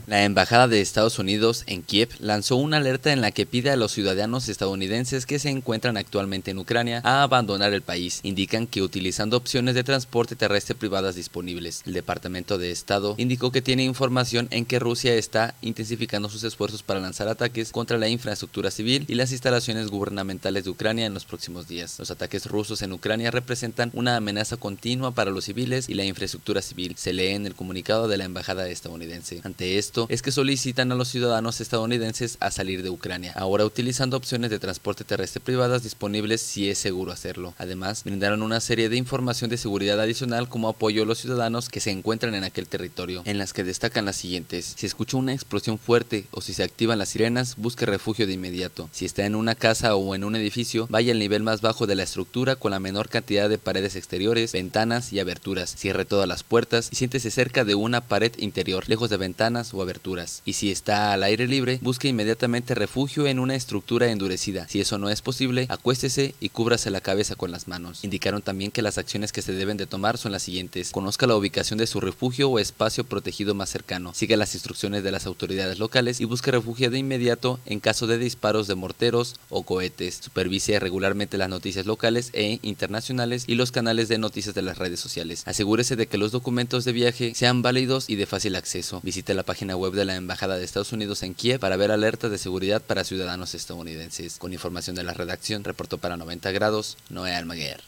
[0.07, 3.75] La Embajada de Estados Unidos en Kiev lanzó una alerta en la que pide a
[3.75, 8.19] los ciudadanos estadounidenses que se encuentran actualmente en Ucrania a abandonar el país.
[8.21, 11.81] Indican que utilizando opciones de transporte terrestre privadas disponibles.
[11.87, 16.83] El Departamento de Estado indicó que tiene información en que Rusia está intensificando sus esfuerzos
[16.83, 21.25] para lanzar ataques contra la infraestructura civil y las instalaciones gubernamentales de Ucrania en los
[21.25, 21.97] próximos días.
[21.97, 26.61] Los ataques rusos en Ucrania representan una amenaza continua para los civiles y la infraestructura
[26.61, 29.41] civil, se lee en el comunicado de la Embajada estadounidense.
[29.43, 34.17] Ante esto, es que solicitan a los ciudadanos estadounidenses a salir de Ucrania, ahora utilizando
[34.17, 37.53] opciones de transporte terrestre privadas disponibles si es seguro hacerlo.
[37.57, 41.79] Además, brindaron una serie de información de seguridad adicional como apoyo a los ciudadanos que
[41.79, 44.73] se encuentran en aquel territorio, en las que destacan las siguientes.
[44.77, 48.89] Si escucha una explosión fuerte o si se activan las sirenas, busque refugio de inmediato.
[48.91, 51.95] Si está en una casa o en un edificio, vaya al nivel más bajo de
[51.95, 55.75] la estructura con la menor cantidad de paredes exteriores, ventanas y aberturas.
[55.77, 59.81] Cierre todas las puertas y siéntese cerca de una pared interior, lejos de ventanas o
[59.86, 60.41] aberturas.
[60.45, 64.67] Y si está al aire libre, busque inmediatamente refugio en una estructura endurecida.
[64.67, 68.03] Si eso no es posible, acuéstese y cúbrase la cabeza con las manos.
[68.03, 70.91] Indicaron también que las acciones que se deben de tomar son las siguientes.
[70.91, 74.13] Conozca la ubicación de su refugio o espacio protegido más cercano.
[74.13, 78.17] Siga las instrucciones de las autoridades locales y busque refugio de inmediato en caso de
[78.17, 80.19] disparos de morteros o cohetes.
[80.21, 84.99] Supervise regularmente las noticias locales e internacionales y los canales de noticias de las redes
[84.99, 85.43] sociales.
[85.45, 89.01] Asegúrese de que los documentos de viaje sean válidos y de fácil acceso.
[89.03, 92.32] Visite la página web de la Embajada de Estados Unidos en Kiev para ver alertas
[92.32, 94.38] de seguridad para ciudadanos estadounidenses.
[94.38, 97.82] Con información de la redacción, reportó para 90 grados Noé Almaguer.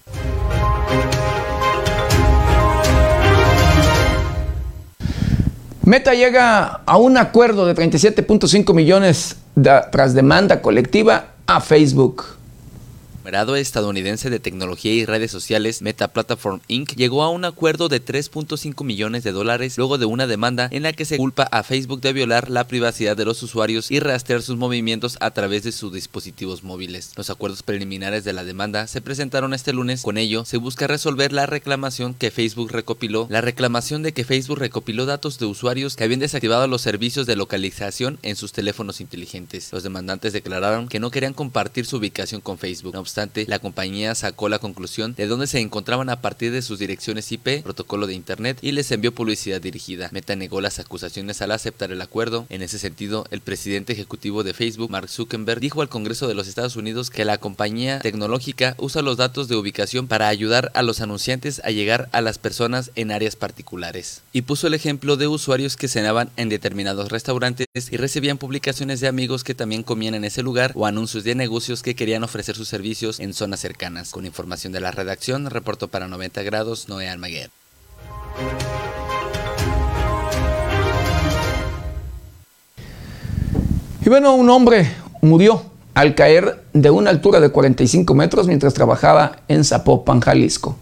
[5.84, 9.38] Meta llega a un acuerdo de 37.5 millones
[9.92, 12.37] tras demanda colectiva a Facebook
[13.28, 16.96] conglomerado estadounidense de tecnología y redes sociales Meta Platform Inc.
[16.96, 20.94] llegó a un acuerdo de 3.5 millones de dólares luego de una demanda en la
[20.94, 24.56] que se culpa a Facebook de violar la privacidad de los usuarios y rastrear sus
[24.56, 27.12] movimientos a través de sus dispositivos móviles.
[27.18, 30.04] Los acuerdos preliminares de la demanda se presentaron este lunes.
[30.04, 34.60] Con ello, se busca resolver la reclamación que Facebook recopiló, la reclamación de que Facebook
[34.60, 39.74] recopiló datos de usuarios que habían desactivado los servicios de localización en sus teléfonos inteligentes.
[39.74, 42.96] Los demandantes declararon que no querían compartir su ubicación con Facebook.
[43.48, 47.64] La compañía sacó la conclusión de dónde se encontraban a partir de sus direcciones IP,
[47.64, 50.10] protocolo de Internet y les envió publicidad dirigida.
[50.12, 52.46] Meta negó las acusaciones al aceptar el acuerdo.
[52.50, 56.48] En ese sentido, el presidente ejecutivo de Facebook, Mark Zuckerberg, dijo al Congreso de los
[56.48, 61.02] Estados Unidos que la compañía tecnológica usa los datos de ubicación para ayudar a los
[61.02, 64.22] anunciantes a llegar a las personas en áreas particulares.
[64.32, 69.08] Y puso el ejemplo de usuarios que cenaban en determinados restaurantes y recibían publicaciones de
[69.08, 72.68] amigos que también comían en ese lugar o anuncios de negocios que querían ofrecer sus
[72.68, 74.12] servicios en zonas cercanas.
[74.12, 77.50] Con información de la redacción, reportó para 90 grados Noé Almaguer.
[84.06, 84.90] Y bueno, un hombre
[85.22, 90.78] murió al caer de una altura de 45 metros mientras trabajaba en Zapopan, Jalisco.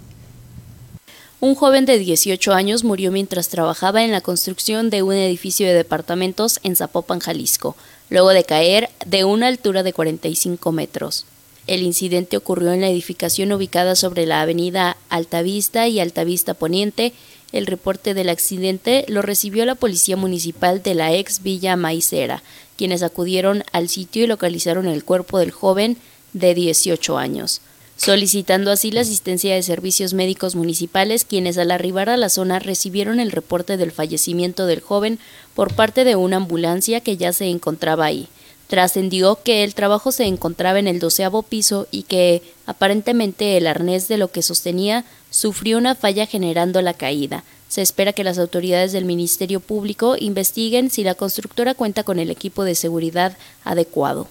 [1.39, 5.73] Un joven de 18 años murió mientras trabajaba en la construcción de un edificio de
[5.73, 7.75] departamentos en Zapopan, Jalisco,
[8.09, 11.25] luego de caer de una altura de 45 metros.
[11.67, 17.13] El incidente ocurrió en la edificación ubicada sobre la avenida Altavista y Altavista Poniente.
[17.51, 22.43] El reporte del accidente lo recibió la Policía Municipal de la ex Villa Maicera,
[22.77, 25.97] quienes acudieron al sitio y localizaron el cuerpo del joven
[26.33, 27.61] de 18 años,
[27.97, 33.19] solicitando así la asistencia de servicios médicos municipales, quienes al arribar a la zona recibieron
[33.19, 35.17] el reporte del fallecimiento del joven
[35.55, 38.27] por parte de una ambulancia que ya se encontraba ahí.
[38.67, 44.07] Trascendió que el trabajo se encontraba en el doceavo piso y que, aparentemente, el arnés
[44.07, 47.43] de lo que sostenía sufrió una falla generando la caída.
[47.67, 52.29] Se espera que las autoridades del Ministerio Público investiguen si la constructora cuenta con el
[52.29, 54.27] equipo de seguridad adecuado.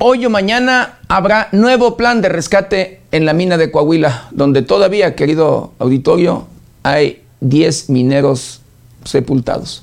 [0.00, 5.16] Hoy o mañana habrá nuevo plan de rescate en la mina de Coahuila, donde todavía,
[5.16, 6.46] querido auditorio,
[6.84, 8.60] hay 10 mineros
[9.04, 9.82] sepultados.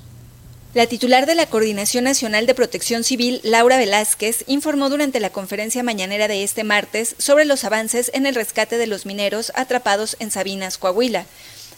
[0.74, 5.84] La titular de la Coordinación Nacional de Protección Civil, Laura Velázquez, informó durante la conferencia
[5.84, 10.32] mañanera de este martes sobre los avances en el rescate de los mineros atrapados en
[10.32, 11.26] Sabinas, Coahuila.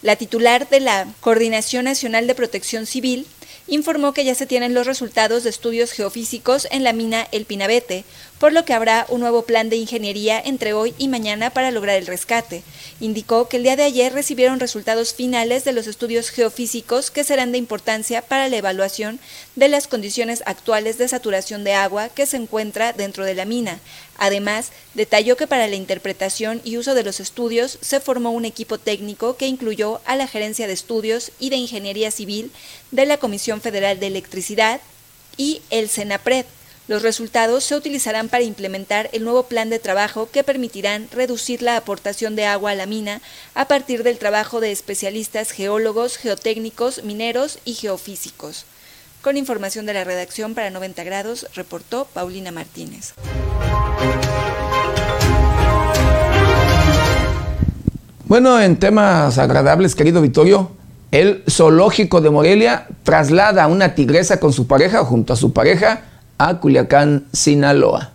[0.03, 3.25] La titular de la Coordinación Nacional de Protección Civil
[3.67, 8.05] informó que ya se tienen los resultados de estudios geofísicos en la mina El Pinabete,
[8.39, 11.97] por lo que habrá un nuevo plan de ingeniería entre hoy y mañana para lograr
[11.97, 12.63] el rescate.
[12.99, 17.51] Indicó que el día de ayer recibieron resultados finales de los estudios geofísicos que serán
[17.51, 19.19] de importancia para la evaluación
[19.55, 23.79] de las condiciones actuales de saturación de agua que se encuentra dentro de la mina.
[24.17, 28.77] Además, detalló que para la interpretación y uso de los estudios se formó un equipo
[28.77, 32.51] técnico que incluyó a la Gerencia de Estudios y de Ingeniería Civil
[32.91, 34.81] de la Comisión Federal de Electricidad
[35.37, 36.45] y el CENAPRED
[36.87, 41.75] los resultados se utilizarán para implementar el nuevo plan de trabajo que permitirán reducir la
[41.75, 43.21] aportación de agua a la mina
[43.55, 48.65] a partir del trabajo de especialistas geólogos, geotécnicos, mineros y geofísicos.
[49.21, 53.13] Con información de la redacción para 90 grados, reportó Paulina Martínez.
[58.25, 60.71] Bueno, en temas agradables, querido Vittorio,
[61.11, 66.03] el zoológico de Morelia traslada a una tigresa con su pareja junto a su pareja
[66.37, 68.11] a Culiacán, Sinaloa.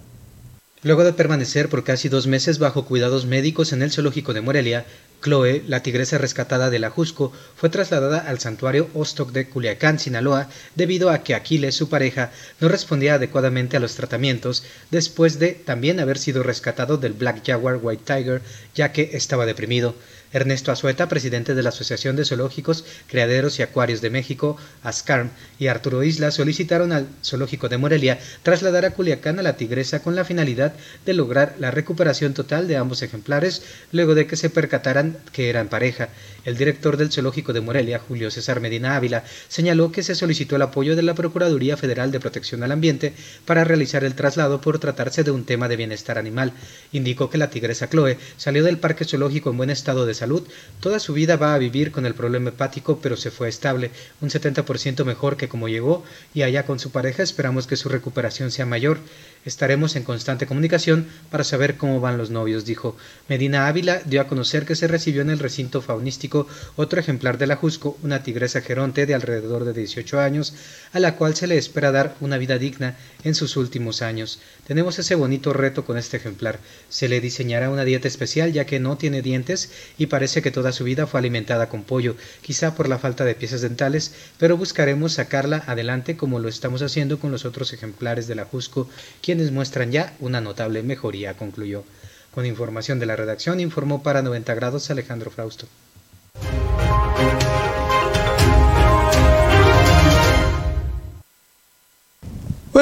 [0.85, 4.85] Luego de permanecer por casi dos meses bajo cuidados médicos en el zoológico de Morelia,
[5.23, 10.49] Chloe, la tigresa rescatada de la Jusco, fue trasladada al santuario Ostok de Culiacán, Sinaloa,
[10.75, 16.01] debido a que Aquiles, su pareja, no respondía adecuadamente a los tratamientos después de también
[16.01, 18.43] haber sido rescatado del Black Jaguar White Tiger,
[18.75, 19.95] ya que estaba deprimido.
[20.33, 25.67] Ernesto Azueta, presidente de la Asociación de Zoológicos, Criaderos y Acuarios de México, ASCARM, y
[25.67, 30.25] Arturo Isla solicitaron al Zoológico de Morelia trasladar a Culiacán a la tigresa con la
[30.25, 30.75] finalidad
[31.05, 33.63] de lograr la recuperación total de ambos ejemplares
[33.93, 36.09] luego de que se percataran que eran pareja.
[36.45, 40.63] El director del Zoológico de Morelia, Julio César Medina Ávila, señaló que se solicitó el
[40.63, 43.15] apoyo de la Procuraduría Federal de Protección al Ambiente
[43.45, 46.53] para realizar el traslado por tratarse de un tema de bienestar animal.
[46.91, 50.43] Indicó que la tigresa Chloe salió del parque zoológico en buen estado de salud.
[50.81, 53.91] Toda su vida va a vivir con el problema hepático, pero se fue estable,
[54.21, 58.51] un 70% mejor que como llegó, y allá con su pareja esperamos que su recuperación
[58.51, 58.99] sea mayor.
[59.45, 62.97] Estaremos en constante comunicación para saber cómo van los novios, dijo.
[63.29, 67.49] Medina Ávila dio a conocer que se recibió en el recinto faunístico otro ejemplar de
[67.49, 70.55] la Jusco, una tigresa geronte de alrededor de 18 años,
[70.93, 74.39] a la cual se le espera dar una vida digna en sus últimos años.
[74.67, 76.59] Tenemos ese bonito reto con este ejemplar.
[76.89, 80.73] Se le diseñará una dieta especial ya que no tiene dientes y parece que toda
[80.73, 85.15] su vida fue alimentada con pollo, quizá por la falta de piezas dentales, pero buscaremos
[85.15, 88.89] sacarla adelante como lo estamos haciendo con los otros ejemplares de la Jusco,
[89.23, 91.85] quienes muestran ya una notable mejoría, concluyó.
[92.33, 95.67] Con información de la redacción informó para 90 grados Alejandro Frausto.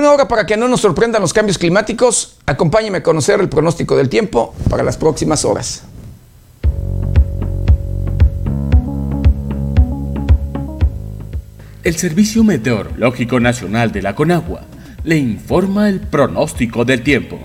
[0.01, 3.99] Bueno, ahora para que no nos sorprendan los cambios climáticos, acompáñeme a conocer el pronóstico
[3.99, 5.83] del tiempo para las próximas horas.
[11.85, 14.63] El Servicio Meteorológico Nacional de la Conagua
[15.05, 17.39] le informa el pronóstico del tiempo.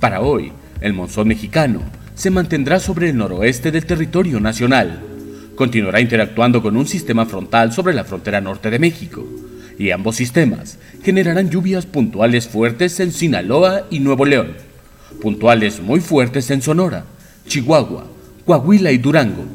[0.00, 1.82] Para hoy, el monzón mexicano
[2.14, 4.98] se mantendrá sobre el noroeste del territorio nacional.
[5.56, 9.26] Continuará interactuando con un sistema frontal sobre la frontera norte de México,
[9.80, 14.52] y ambos sistemas generarán lluvias puntuales fuertes en Sinaloa y Nuevo León,
[15.22, 17.06] puntuales muy fuertes en Sonora,
[17.46, 18.04] Chihuahua,
[18.44, 19.46] Coahuila y Durango,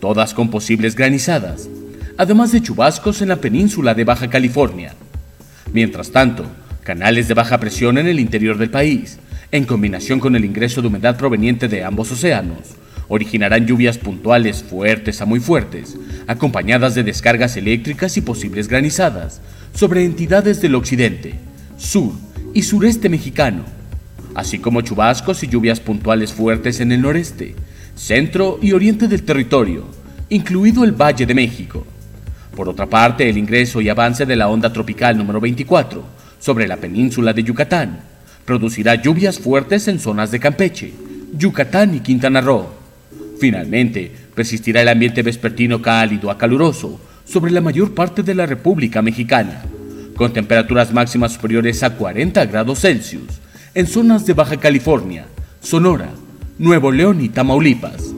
[0.00, 1.68] todas con posibles granizadas,
[2.16, 4.94] además de chubascos en la península de Baja California.
[5.72, 6.46] Mientras tanto,
[6.84, 9.18] canales de baja presión en el interior del país,
[9.50, 12.76] en combinación con el ingreso de humedad proveniente de ambos océanos,
[13.08, 15.96] originarán lluvias puntuales fuertes a muy fuertes,
[16.28, 19.40] acompañadas de descargas eléctricas y posibles granizadas
[19.76, 21.34] sobre entidades del occidente,
[21.76, 22.12] sur
[22.54, 23.62] y sureste mexicano,
[24.34, 27.54] así como chubascos y lluvias puntuales fuertes en el noreste,
[27.94, 29.84] centro y oriente del territorio,
[30.30, 31.86] incluido el Valle de México.
[32.56, 36.02] Por otra parte, el ingreso y avance de la onda tropical número 24
[36.38, 38.00] sobre la península de Yucatán
[38.46, 40.94] producirá lluvias fuertes en zonas de Campeche,
[41.36, 42.68] Yucatán y Quintana Roo.
[43.38, 49.02] Finalmente, persistirá el ambiente vespertino cálido a caluroso sobre la mayor parte de la República
[49.02, 49.62] Mexicana,
[50.16, 53.40] con temperaturas máximas superiores a 40 grados Celsius
[53.74, 55.26] en zonas de Baja California,
[55.60, 56.08] Sonora,
[56.58, 58.14] Nuevo León y Tamaulipas.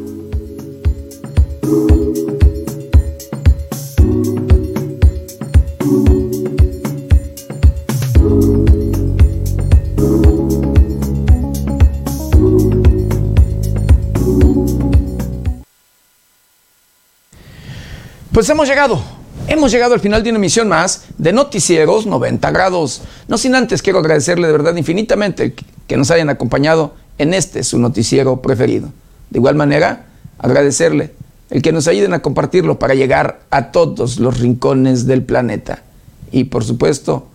[18.39, 19.03] Pues hemos llegado,
[19.49, 23.03] hemos llegado al final de una emisión más de Noticieros 90 grados.
[23.27, 25.57] No sin antes quiero agradecerle de verdad infinitamente
[25.89, 28.93] que nos hayan acompañado en este su noticiero preferido.
[29.31, 30.07] De igual manera,
[30.39, 31.15] agradecerle
[31.51, 35.83] el que nos ayuden a compartirlo para llegar a todos los rincones del planeta.
[36.31, 37.27] Y por supuesto,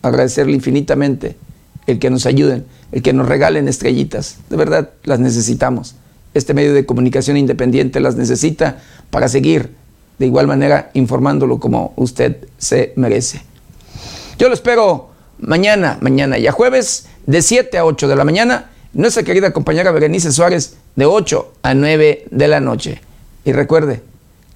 [0.00, 1.36] agradecerle infinitamente
[1.86, 4.38] el que nos ayuden, el que nos regalen estrellitas.
[4.48, 5.94] De verdad, las necesitamos.
[6.32, 8.78] Este medio de comunicación independiente las necesita
[9.10, 9.76] para seguir
[10.18, 13.42] de igual manera informándolo como usted se merece.
[14.38, 19.22] Yo lo espero mañana, mañana ya jueves, de 7 a 8 de la mañana, nuestra
[19.22, 23.00] querida compañera Berenice Suárez, de 8 a 9 de la noche.
[23.44, 24.02] Y recuerde,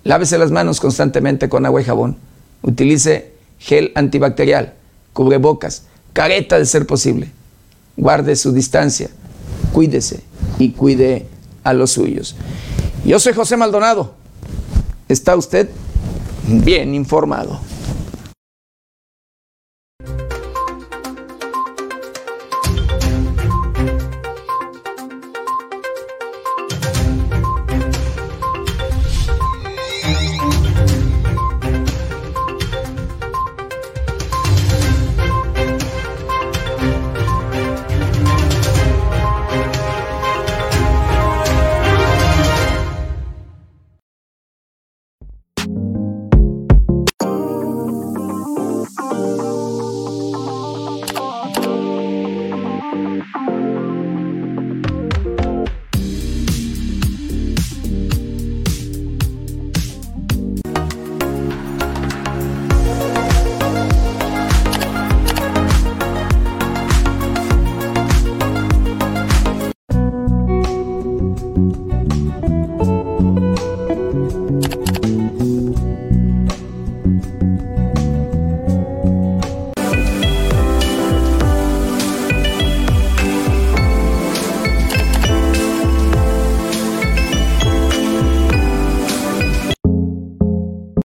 [0.04, 2.16] lávese las manos constantemente con agua y jabón.
[2.62, 4.74] Utilice gel antibacterial,
[5.12, 7.30] cubrebocas, careta de ser posible.
[7.96, 9.10] Guarde su distancia,
[9.72, 10.22] cuídese
[10.58, 11.26] y cuide
[11.62, 12.36] a los suyos.
[13.04, 14.21] Yo soy José Maldonado.
[15.12, 15.68] Está usted
[16.48, 17.60] bien informado.